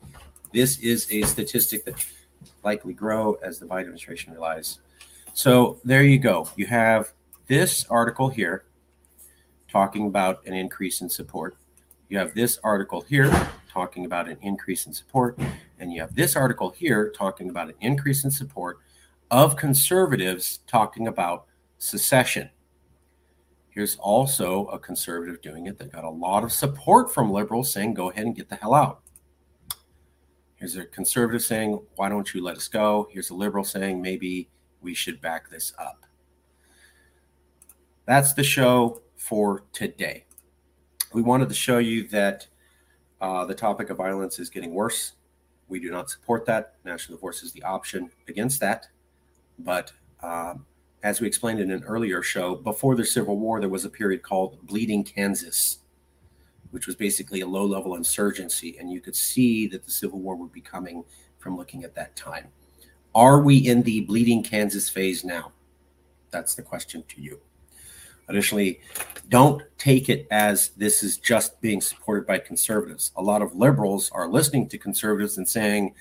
This 0.52 0.78
is 0.78 1.06
a 1.11 1.22
statistic 1.22 1.85
that 1.85 2.06
likely 2.64 2.92
grow 2.92 3.35
as 3.42 3.59
the 3.59 3.66
Biden 3.66 3.82
administration 3.82 4.32
relies. 4.32 4.78
So 5.35 5.78
there 5.85 6.02
you 6.02 6.18
go. 6.18 6.48
You 6.56 6.66
have 6.66 7.12
this 7.46 7.85
article 7.90 8.28
here 8.28 8.64
talking 9.70 10.06
about 10.06 10.46
an 10.46 10.54
increase 10.54 11.00
in 11.00 11.09
support. 11.09 11.56
You 12.09 12.18
have 12.18 12.35
this 12.35 12.59
article 12.62 13.00
here 13.02 13.30
talking 13.68 14.04
about 14.04 14.28
an 14.28 14.38
increase 14.40 14.87
in 14.87 14.92
support. 14.92 15.38
And 15.78 15.92
you 15.92 16.00
have 16.00 16.14
this 16.14 16.37
article 16.37 16.70
here 16.70 17.11
talking 17.11 17.50
about 17.50 17.68
an 17.68 17.74
increase 17.80 18.24
in 18.24 18.30
support 18.30 18.78
of 19.30 19.56
conservatives 19.56 20.61
talking 20.66 21.09
about 21.09 21.46
secession. 21.87 22.51
Here's 23.70 23.96
also 23.96 24.66
a 24.68 24.79
conservative 24.79 25.42
doing 25.42 25.66
it 25.66 25.79
that 25.79 25.92
got 25.92 26.05
a 26.05 26.11
lot 26.11 26.44
of 26.44 26.53
support 26.53 27.12
from 27.12 27.31
liberals 27.31 27.72
saying, 27.72 27.94
go 27.94 28.11
ahead 28.11 28.27
and 28.27 28.35
get 28.35 28.49
the 28.49 28.57
hell 28.57 28.75
out. 28.75 29.03
Here's 30.57 30.77
a 30.77 30.87
conservative 30.87 31.42
saying, 31.42 31.81
why 31.96 32.09
don't 32.09 32.33
you 32.33 32.42
let 32.42 32.57
us 32.57 32.68
go? 32.68 33.07
Here's 33.11 33.29
a 33.29 33.35
liberal 33.35 33.64
saying, 33.64 34.01
maybe 34.01 34.49
we 34.81 34.94
should 34.94 35.20
back 35.20 35.51
this 35.51 35.75
up. 35.79 36.07
That's 38.07 38.33
the 38.33 38.42
show 38.42 39.03
for 39.16 39.64
today. 39.72 40.25
We 41.12 41.22
wanted 41.22 41.51
to 41.51 41.55
show 41.55 41.79
you 41.79 42.09
that 42.09 42.46
uh, 43.20 43.44
the 43.44 43.55
topic 43.55 43.90
of 43.90 43.99
violence 43.99 44.38
is 44.38 44.49
getting 44.49 44.72
worse. 44.72 45.12
We 45.68 45.81
do 45.81 45.90
not 45.90 46.09
support 46.09 46.46
that. 46.46 46.77
National 46.85 47.18
Divorce 47.18 47.42
is 47.42 47.53
the 47.53 47.62
option 47.62 48.11
against 48.29 48.61
that. 48.61 48.87
But 49.59 49.92
um, 50.22 50.64
as 51.02 51.20
we 51.20 51.26
explained 51.26 51.61
in 51.61 51.70
an 51.70 51.85
earlier 51.85 52.22
show, 52.22 52.56
before 52.56 52.96
the 52.96 53.04
Civil 53.04 53.38
War, 53.38 53.61
there 53.61 53.68
was 53.68 53.85
a 53.85 53.90
period 53.90 54.22
called 54.22 54.66
Bleeding 54.66 55.04
Kansas, 55.04 55.78
which 56.70 56.87
was 56.87 56.96
basically 56.96 57.42
a 57.42 57.46
low 57.46 57.64
level 57.64 57.94
insurgency. 57.94 58.76
And 58.78 58.90
you 58.90 59.00
could 59.00 59.16
see 59.16 59.66
that 59.68 59.85
the 59.85 59.90
Civil 59.90 60.20
War 60.20 60.37
would 60.37 60.52
be 60.52 60.61
coming 60.61 61.04
from 61.38 61.56
looking 61.56 61.85
at 61.85 61.94
that 61.94 62.16
time. 62.16 62.48
Are 63.14 63.40
we 63.40 63.56
in 63.56 63.82
the 63.82 64.00
Bleeding 64.02 64.42
Kansas 64.42 64.90
phase 64.90 65.24
now? 65.24 65.52
That's 66.30 66.54
the 66.54 66.62
question 66.62 67.04
to 67.09 67.20
you. 67.20 67.40
Additionally, 68.28 68.80
don't 69.28 69.62
take 69.78 70.09
it 70.09 70.26
as 70.30 70.70
this 70.70 71.02
is 71.02 71.16
just 71.18 71.61
being 71.61 71.80
supported 71.80 72.26
by 72.26 72.38
conservatives. 72.38 73.12
A 73.16 73.22
lot 73.22 73.42
of 73.42 73.54
liberals 73.54 74.11
are 74.12 74.28
listening 74.28 74.68
to 74.68 74.78
conservatives 74.78 75.38
and 75.38 75.48
saying, 75.48 75.94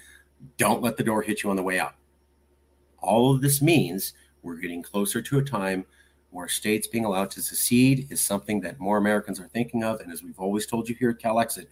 don't 0.58 0.81
let 0.81 0.97
the 0.97 1.03
door 1.03 1.21
hit 1.21 1.43
you 1.43 1.49
on 1.51 1.55
the 1.55 1.63
way 1.63 1.79
out. 1.79 1.95
All 2.99 3.34
of 3.34 3.41
this 3.41 3.62
means 3.62 4.13
we're 4.45 4.55
getting 4.55 4.84
closer 4.84 5.21
to 5.23 5.39
a 5.39 5.43
time 5.43 5.86
where 6.29 6.47
states 6.47 6.86
being 6.86 7.03
allowed 7.03 7.31
to 7.31 7.41
secede 7.41 8.08
is 8.12 8.21
something 8.21 8.62
that 8.62 8.79
more 8.79 8.97
Americans 8.97 9.39
are 9.39 9.47
thinking 9.47 9.84
of. 9.84 9.99
And 10.01 10.12
as 10.12 10.21
we've 10.21 10.39
always 10.39 10.67
told 10.67 10.88
you 10.88 10.95
here 10.95 11.10
at 11.10 11.19
CalExit, 11.19 11.65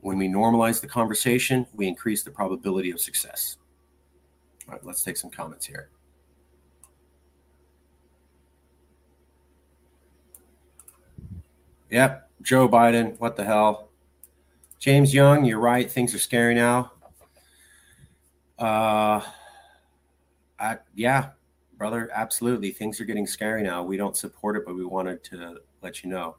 when 0.00 0.18
we 0.18 0.28
normalize 0.28 0.80
the 0.80 0.86
conversation, 0.86 1.66
we 1.72 1.88
increase 1.88 2.22
the 2.22 2.30
probability 2.30 2.90
of 2.90 3.00
success. 3.00 3.56
All 4.68 4.74
right, 4.74 4.84
let's 4.84 5.02
take 5.02 5.16
some 5.16 5.30
comments 5.30 5.64
here. 5.64 5.88
Yep, 11.90 12.30
Joe 12.42 12.68
Biden, 12.68 13.18
what 13.18 13.34
the 13.36 13.44
hell? 13.44 13.88
James 14.78 15.14
Young, 15.14 15.44
you're 15.46 15.58
right. 15.58 15.90
Things 15.90 16.14
are 16.14 16.18
scary 16.18 16.54
now. 16.54 16.92
Uh, 18.58 19.22
I, 20.60 20.78
yeah, 20.94 21.30
brother, 21.78 22.10
absolutely. 22.12 22.72
Things 22.72 23.00
are 23.00 23.04
getting 23.04 23.26
scary 23.26 23.62
now. 23.62 23.82
We 23.82 23.96
don't 23.96 24.16
support 24.16 24.56
it, 24.56 24.64
but 24.66 24.74
we 24.74 24.84
wanted 24.84 25.22
to 25.24 25.58
let 25.82 26.02
you 26.02 26.10
know. 26.10 26.36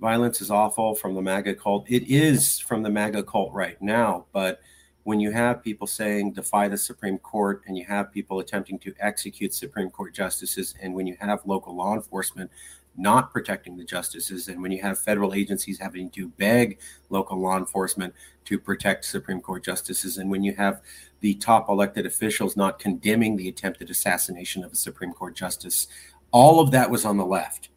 Violence 0.00 0.40
is 0.40 0.50
awful 0.50 0.94
from 0.94 1.14
the 1.14 1.22
MAGA 1.22 1.54
cult. 1.54 1.88
It 1.88 2.10
is 2.10 2.58
from 2.58 2.82
the 2.82 2.90
MAGA 2.90 3.22
cult 3.22 3.52
right 3.52 3.80
now, 3.80 4.26
but 4.32 4.60
when 5.04 5.20
you 5.20 5.30
have 5.30 5.62
people 5.62 5.86
saying 5.86 6.32
defy 6.32 6.68
the 6.68 6.76
Supreme 6.76 7.18
Court 7.18 7.62
and 7.66 7.76
you 7.76 7.84
have 7.86 8.12
people 8.12 8.40
attempting 8.40 8.78
to 8.80 8.94
execute 8.98 9.54
Supreme 9.54 9.90
Court 9.90 10.12
justices, 10.12 10.74
and 10.82 10.94
when 10.94 11.06
you 11.06 11.16
have 11.20 11.40
local 11.46 11.74
law 11.74 11.94
enforcement 11.94 12.50
not 12.96 13.32
protecting 13.32 13.76
the 13.76 13.84
justices. 13.84 14.48
And 14.48 14.60
when 14.62 14.72
you 14.72 14.82
have 14.82 14.98
federal 14.98 15.34
agencies 15.34 15.78
having 15.78 16.10
to 16.10 16.28
beg 16.28 16.78
local 17.08 17.40
law 17.40 17.56
enforcement 17.56 18.14
to 18.46 18.58
protect 18.58 19.04
Supreme 19.04 19.40
Court 19.40 19.64
justices, 19.64 20.18
and 20.18 20.30
when 20.30 20.42
you 20.42 20.54
have 20.54 20.80
the 21.20 21.34
top 21.34 21.68
elected 21.68 22.06
officials 22.06 22.56
not 22.56 22.78
condemning 22.78 23.36
the 23.36 23.48
attempted 23.48 23.90
assassination 23.90 24.64
of 24.64 24.72
a 24.72 24.76
Supreme 24.76 25.12
Court 25.12 25.34
justice, 25.34 25.86
all 26.30 26.60
of 26.60 26.70
that 26.70 26.90
was 26.90 27.04
on 27.04 27.16
the 27.16 27.26
left. 27.26 27.70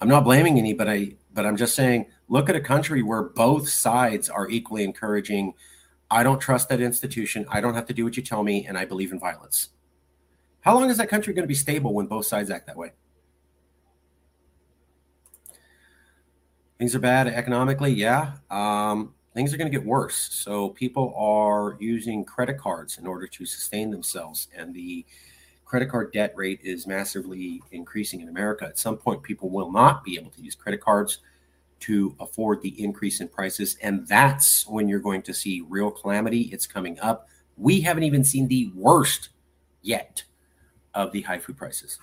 I'm 0.00 0.08
not 0.08 0.24
blaming 0.24 0.58
anybody, 0.58 1.16
but 1.32 1.46
I'm 1.46 1.56
just 1.56 1.74
saying 1.74 2.06
look 2.28 2.48
at 2.48 2.56
a 2.56 2.60
country 2.60 3.02
where 3.02 3.22
both 3.22 3.68
sides 3.68 4.28
are 4.28 4.48
equally 4.48 4.84
encouraging. 4.84 5.54
I 6.10 6.22
don't 6.22 6.40
trust 6.40 6.68
that 6.68 6.80
institution. 6.80 7.46
I 7.48 7.60
don't 7.60 7.74
have 7.74 7.86
to 7.86 7.94
do 7.94 8.04
what 8.04 8.16
you 8.16 8.22
tell 8.22 8.42
me, 8.42 8.66
and 8.66 8.76
I 8.76 8.84
believe 8.84 9.12
in 9.12 9.18
violence. 9.18 9.70
How 10.60 10.74
long 10.74 10.90
is 10.90 10.96
that 10.98 11.08
country 11.08 11.32
going 11.32 11.44
to 11.44 11.48
be 11.48 11.54
stable 11.54 11.94
when 11.94 12.06
both 12.06 12.26
sides 12.26 12.50
act 12.50 12.66
that 12.66 12.76
way? 12.76 12.92
Things 16.78 16.94
are 16.94 16.98
bad 17.00 17.26
economically, 17.26 17.92
yeah. 17.92 18.34
Um, 18.50 19.14
things 19.34 19.52
are 19.52 19.56
going 19.56 19.70
to 19.70 19.78
get 19.78 19.86
worse. 19.86 20.28
So 20.32 20.70
people 20.70 21.14
are 21.16 21.76
using 21.80 22.24
credit 22.24 22.58
cards 22.58 22.98
in 22.98 23.06
order 23.06 23.26
to 23.26 23.46
sustain 23.46 23.90
themselves, 23.90 24.48
and 24.54 24.74
the 24.74 25.06
credit 25.64 25.88
card 25.88 26.12
debt 26.12 26.32
rate 26.36 26.60
is 26.62 26.86
massively 26.86 27.62
increasing 27.72 28.20
in 28.20 28.28
America. 28.28 28.66
At 28.66 28.78
some 28.78 28.96
point, 28.96 29.22
people 29.22 29.48
will 29.50 29.72
not 29.72 30.04
be 30.04 30.16
able 30.16 30.30
to 30.32 30.42
use 30.42 30.54
credit 30.54 30.80
cards 30.80 31.18
to 31.80 32.14
afford 32.20 32.62
the 32.62 32.82
increase 32.82 33.20
in 33.20 33.28
prices, 33.28 33.76
and 33.82 34.06
that's 34.06 34.66
when 34.66 34.88
you're 34.88 35.00
going 35.00 35.22
to 35.22 35.34
see 35.34 35.62
real 35.68 35.90
calamity. 35.90 36.42
It's 36.52 36.66
coming 36.66 36.98
up. 37.00 37.28
We 37.56 37.80
haven't 37.80 38.04
even 38.04 38.22
seen 38.22 38.48
the 38.48 38.70
worst 38.74 39.30
yet 39.82 40.24
of 40.94 41.12
the 41.12 41.22
high 41.22 41.38
food 41.38 41.56
prices. 41.56 41.98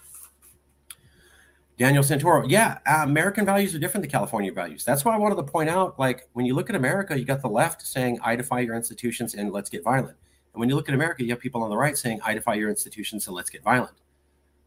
Daniel 1.77 2.03
Santoro, 2.03 2.45
yeah, 2.47 2.77
uh, 2.85 3.01
American 3.03 3.45
values 3.45 3.73
are 3.73 3.79
different 3.79 4.03
than 4.03 4.11
California 4.11 4.51
values. 4.51 4.85
That's 4.85 5.03
why 5.03 5.15
I 5.15 5.17
wanted 5.17 5.35
to 5.35 5.43
point 5.43 5.69
out. 5.69 5.97
Like 5.97 6.29
when 6.33 6.45
you 6.45 6.53
look 6.53 6.69
at 6.69 6.75
America, 6.75 7.17
you 7.17 7.25
got 7.25 7.41
the 7.41 7.49
left 7.49 7.85
saying 7.85 8.19
"I 8.23 8.35
defy 8.35 8.59
your 8.59 8.75
institutions" 8.75 9.33
and 9.33 9.51
"Let's 9.51 9.69
get 9.69 9.83
violent," 9.83 10.17
and 10.53 10.59
when 10.59 10.69
you 10.69 10.75
look 10.75 10.87
at 10.87 10.93
America, 10.95 11.23
you 11.23 11.31
have 11.31 11.39
people 11.39 11.63
on 11.63 11.71
the 11.71 11.77
right 11.77 11.97
saying 11.97 12.19
"I 12.23 12.35
defy 12.35 12.53
your 12.55 12.69
institutions" 12.69 13.25
and 13.27 13.35
"Let's 13.35 13.49
get 13.49 13.63
violent." 13.63 13.95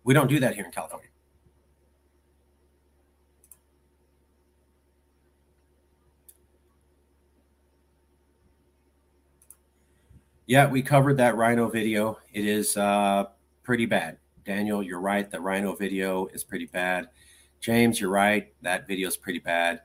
We 0.02 0.14
don't 0.14 0.28
do 0.28 0.40
that 0.40 0.54
here 0.56 0.64
in 0.64 0.72
California. 0.72 1.08
Yeah, 10.46 10.68
we 10.68 10.82
covered 10.82 11.16
that 11.18 11.36
rhino 11.36 11.68
video. 11.68 12.18
It 12.32 12.46
is 12.46 12.76
uh, 12.76 13.26
pretty 13.64 13.86
bad. 13.86 14.18
Daniel, 14.46 14.80
you're 14.80 15.00
right. 15.00 15.28
The 15.28 15.40
rhino 15.40 15.74
video 15.74 16.26
is 16.28 16.44
pretty 16.44 16.66
bad. 16.66 17.08
James, 17.60 18.00
you're 18.00 18.10
right. 18.10 18.54
That 18.62 18.86
video 18.86 19.08
is 19.08 19.16
pretty 19.16 19.40
bad. 19.40 19.80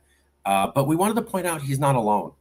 Uh, 0.45 0.67
but 0.73 0.87
we 0.87 0.95
wanted 0.95 1.15
to 1.15 1.23
point 1.23 1.47
out 1.47 1.61
he's 1.61 1.79
not 1.79 1.95
alone, 1.95 2.33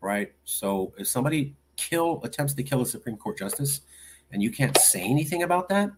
right? 0.00 0.32
So 0.44 0.94
if 0.96 1.08
somebody 1.08 1.56
kill 1.76 2.20
attempts 2.22 2.54
to 2.54 2.62
kill 2.62 2.82
a 2.82 2.86
Supreme 2.86 3.16
Court 3.16 3.36
justice, 3.36 3.80
and 4.30 4.42
you 4.42 4.50
can't 4.50 4.76
say 4.78 5.02
anything 5.02 5.42
about 5.42 5.68
that, 5.70 5.90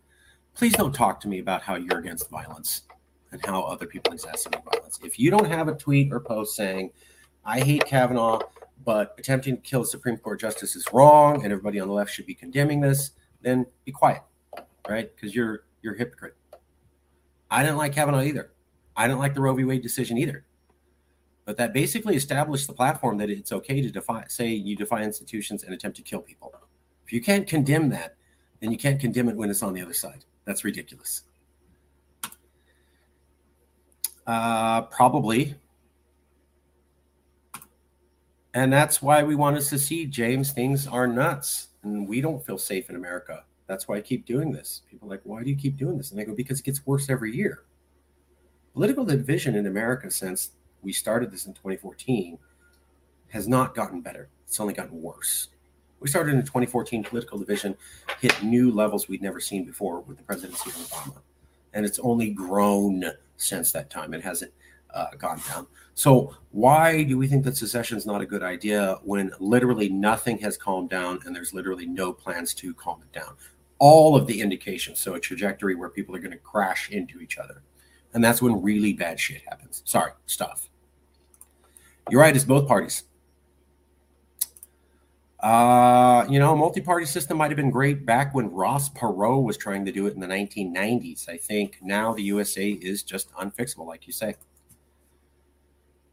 please 0.55 0.73
don't 0.73 0.95
talk 0.95 1.21
to 1.21 1.29
me 1.29 1.39
about 1.39 1.63
how 1.63 1.77
you're 1.77 1.99
against 1.99 2.31
violence 2.31 2.83
and 3.31 3.45
how 3.45 3.63
other 3.63 3.87
people 3.87 4.15
exacerbate 4.15 4.65
violence. 4.65 4.99
If 5.03 5.19
you 5.19 5.31
don't 5.31 5.47
have 5.47 5.69
a 5.69 5.75
tweet 5.75 6.13
or 6.13 6.21
post 6.21 6.57
saying, 6.57 6.93
"I 7.45 7.61
hate 7.61 7.85
Kavanaugh," 7.85 8.41
but 8.85 9.15
attempting 9.19 9.57
to 9.57 9.63
kill 9.63 9.83
a 9.83 9.87
Supreme 9.87 10.17
Court 10.17 10.41
justice 10.41 10.77
is 10.77 10.87
wrong, 10.93 11.45
and 11.45 11.53
everybody 11.53 11.79
on 11.79 11.89
the 11.89 11.95
left 11.95 12.11
should 12.11 12.27
be 12.27 12.35
condemning 12.35 12.81
this, 12.81 13.13
then 13.43 13.67
be 13.85 13.93
quiet 13.93 14.23
right? 14.89 15.15
Because 15.15 15.35
you're 15.35 15.65
you're 15.83 15.95
a 15.95 15.99
hypocrite. 15.99 16.35
I 17.51 17.63
didn't 17.63 17.77
like 17.77 17.95
Kavanaugh 17.95 18.23
either. 18.23 18.51
I 18.97 19.07
didn't 19.07 19.21
like 19.21 19.35
the 19.35 19.41
Roe 19.41 19.55
v. 19.55 19.65
Wade 19.65 19.83
decision 19.83 20.19
either. 20.19 20.45
But 21.45 21.57
that 21.59 21.73
basically 21.73 22.17
established 22.17 22.67
the 22.67 22.73
platform 22.73 23.19
that 23.19 23.31
it's 23.31 23.53
okay 23.53 23.81
to 23.81 23.91
defy, 23.91 24.25
say 24.29 24.49
you 24.49 24.75
defy 24.75 25.03
institutions 25.03 25.63
and 25.63 25.73
attempt 25.73 25.97
to 25.99 26.03
kill 26.03 26.21
people. 26.21 26.53
If 27.05 27.13
you 27.13 27.21
can't 27.21 27.47
condemn 27.47 27.89
that, 27.91 28.17
then 28.61 28.73
you 28.73 28.79
can't 28.79 28.99
condemn 28.99 29.29
it 29.29 29.37
when 29.37 29.49
it's 29.49 29.63
on 29.63 29.73
the 29.73 29.81
other 29.81 29.93
side. 29.93 30.25
That's 30.45 30.65
ridiculous. 30.65 31.23
Uh, 34.27 34.83
probably. 34.83 35.55
And 38.55 38.73
that's 38.73 39.01
why 39.01 39.23
we 39.23 39.37
want 39.37 39.57
to 39.57 39.79
see 39.79 40.07
James. 40.07 40.51
Things 40.51 40.89
are 40.89 41.07
nuts, 41.07 41.69
and 41.85 42.09
we 42.09 42.21
don't 42.21 42.45
feel 42.45 42.59
safe 42.59 42.91
in 42.91 42.97
America. 42.97 43.45
That's 43.67 43.89
why 43.89 43.97
I 43.97 44.01
keep 44.01 44.27
doing 44.27 44.53
this. 44.53 44.83
People 44.91 45.09
are 45.09 45.11
like, 45.11 45.23
why 45.25 45.43
do 45.43 45.51
you 45.51 45.57
keep 45.57 45.77
doing 45.77 45.97
this? 45.97 46.13
And 46.13 46.21
I 46.21 46.25
go, 46.25 46.35
because 46.35 46.61
it 46.61 46.65
gets 46.65 46.87
worse 46.87 47.11
every 47.11 47.35
year. 47.35 47.65
Political 48.75 49.07
division 49.07 49.57
in 49.57 49.67
America 49.67 50.11
since 50.11 50.53
we 50.83 50.93
started 50.93 51.31
this 51.31 51.47
in 51.47 51.55
2014 51.55 52.39
has 53.29 53.49
not 53.49 53.75
gotten 53.75 54.01
better. 54.01 54.29
It's 54.47 54.61
only 54.61 54.75
gotten 54.75 55.03
worse. 55.03 55.49
We 55.99 56.09
started 56.09 56.35
in 56.35 56.43
2014, 56.43 57.05
political 57.05 57.39
division 57.39 57.77
hit 58.21 58.43
new 58.43 58.71
levels 58.71 59.09
we'd 59.09 59.23
never 59.23 59.41
seen 59.41 59.65
before 59.65 60.01
with 60.01 60.19
the 60.19 60.23
presidency 60.23 60.71
of 60.71 60.77
Obama. 60.77 61.17
And 61.73 61.85
it's 61.85 61.99
only 61.99 62.31
grown 62.31 63.05
since 63.37 63.73
that 63.73 63.91
time. 63.91 64.15
It 64.15 64.23
hasn't 64.23 64.53
uh, 64.95 65.09
gone 65.19 65.41
down. 65.49 65.67
So, 65.95 66.35
why 66.53 67.03
do 67.03 67.17
we 67.17 67.27
think 67.27 67.45
that 67.45 67.57
secession 67.57 67.97
is 67.97 68.07
not 68.07 68.21
a 68.21 68.27
good 68.27 68.43
idea 68.43 68.99
when 69.03 69.33
literally 69.41 69.89
nothing 69.89 70.39
has 70.39 70.57
calmed 70.57 70.91
down 70.91 71.21
and 71.25 71.35
there's 71.35 71.55
literally 71.55 71.87
no 71.87 72.13
plans 72.13 72.55
to 72.55 72.75
calm 72.75 73.03
it 73.03 73.13
down? 73.13 73.35
All 73.79 74.17
of 74.17 74.27
the 74.27 74.41
indications. 74.41 75.01
So 75.01 75.15
a 75.15 75.21
trajectory 75.21 75.75
where 75.75 75.89
people 75.89 76.15
are 76.17 76.19
going 76.19 76.33
to 76.33 76.39
crash 76.39 76.91
into 76.91 77.21
each 77.21 77.39
other. 77.39 77.63
And 78.15 78.25
that's 78.25 78.41
when 78.41 78.63
really 78.63 78.93
bad 78.93 79.21
shit 79.21 79.43
happens. 79.49 79.83
Sorry, 79.85 80.13
stuff. 80.27 80.69
You're 82.11 82.21
right, 82.21 82.35
it's 82.35 82.45
both 82.45 82.67
parties. 82.67 83.05
Uh, 85.41 86.25
you 86.31 86.39
know, 86.39 86.55
a 86.55 86.57
multi-party 86.57 87.05
system 87.05 87.37
might 87.37 87.51
have 87.51 87.57
been 87.57 87.71
great 87.71 88.07
back 88.07 88.35
when 88.35 88.51
Ross 88.51 88.89
Perot 88.89 89.43
was 89.43 89.57
trying 89.57 89.85
to 89.85 89.93
do 89.93 90.07
it 90.07 90.15
in 90.15 90.21
the 90.21 90.27
1990s. 90.27 91.29
I 91.29 91.37
think 91.37 91.79
now 91.83 92.15
the 92.15 92.23
USA 92.23 92.71
is 92.71 93.03
just 93.03 93.33
unfixable, 93.35 93.87
like 93.87 94.07
you 94.07 94.13
say. 94.13 94.37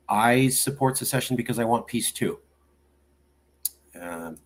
I 0.10 0.50
support 0.50 0.98
secession 0.98 1.36
because 1.38 1.58
I 1.58 1.64
want 1.64 1.88
peace 1.88 2.12
too. 2.12 2.40
Um, 4.00 4.38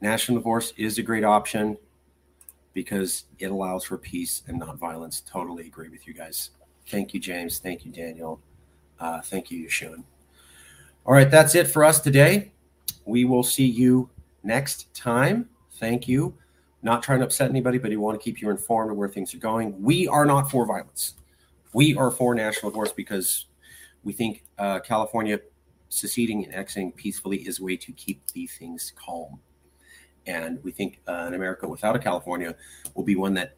national 0.00 0.38
divorce 0.38 0.72
is 0.76 0.98
a 0.98 1.02
great 1.02 1.24
option 1.24 1.76
because 2.78 3.24
it 3.40 3.46
allows 3.50 3.82
for 3.82 3.98
peace 3.98 4.42
and 4.46 4.56
not 4.56 4.78
violence. 4.78 5.20
Totally 5.28 5.66
agree 5.66 5.88
with 5.88 6.06
you 6.06 6.14
guys. 6.14 6.50
Thank 6.86 7.12
you, 7.12 7.18
James. 7.18 7.58
Thank 7.58 7.84
you, 7.84 7.90
Daniel. 7.90 8.40
Uh, 9.00 9.20
thank 9.20 9.50
you, 9.50 9.66
Yeshua. 9.66 10.00
All 11.04 11.12
right, 11.12 11.28
that's 11.28 11.56
it 11.56 11.66
for 11.66 11.84
us 11.84 11.98
today. 11.98 12.52
We 13.04 13.24
will 13.24 13.42
see 13.42 13.66
you 13.66 14.08
next 14.44 14.94
time. 14.94 15.48
Thank 15.80 16.06
you. 16.06 16.38
not 16.82 17.02
trying 17.02 17.18
to 17.18 17.24
upset 17.24 17.50
anybody, 17.50 17.78
but 17.78 17.90
we 17.90 17.96
want 17.96 18.16
to 18.16 18.22
keep 18.22 18.40
you 18.40 18.48
informed 18.48 18.92
of 18.92 18.96
where 18.96 19.08
things 19.08 19.34
are 19.34 19.38
going. 19.38 19.74
We 19.82 20.06
are 20.06 20.24
not 20.24 20.48
for 20.48 20.64
violence. 20.64 21.14
We 21.72 21.96
are 21.96 22.12
for 22.12 22.32
national 22.36 22.70
divorce 22.70 22.92
because 22.92 23.46
we 24.04 24.12
think 24.12 24.44
uh, 24.56 24.78
California 24.78 25.40
seceding 25.88 26.44
and 26.44 26.54
exiting 26.54 26.92
peacefully 26.92 27.38
is 27.38 27.58
a 27.58 27.64
way 27.64 27.76
to 27.76 27.90
keep 27.94 28.24
these 28.28 28.56
things 28.56 28.92
calm. 28.94 29.40
And 30.28 30.62
we 30.62 30.70
think 30.70 31.00
uh, 31.08 31.24
an 31.26 31.34
America 31.34 31.66
without 31.66 31.96
a 31.96 31.98
California 31.98 32.54
will 32.94 33.02
be 33.02 33.16
one 33.16 33.34
that 33.34 33.56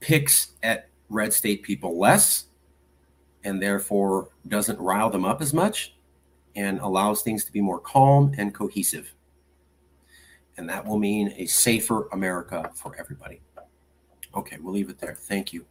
picks 0.00 0.52
at 0.62 0.88
red 1.10 1.32
state 1.32 1.62
people 1.62 1.98
less 1.98 2.46
and 3.44 3.62
therefore 3.62 4.30
doesn't 4.48 4.78
rile 4.80 5.10
them 5.10 5.24
up 5.24 5.40
as 5.40 5.52
much 5.52 5.94
and 6.56 6.80
allows 6.80 7.22
things 7.22 7.44
to 7.44 7.52
be 7.52 7.60
more 7.60 7.78
calm 7.78 8.32
and 8.38 8.54
cohesive. 8.54 9.12
And 10.56 10.68
that 10.70 10.84
will 10.84 10.98
mean 10.98 11.34
a 11.36 11.46
safer 11.46 12.08
America 12.12 12.70
for 12.74 12.96
everybody. 12.98 13.42
Okay, 14.34 14.56
we'll 14.60 14.72
leave 14.72 14.88
it 14.88 14.98
there. 14.98 15.14
Thank 15.14 15.52
you. 15.52 15.66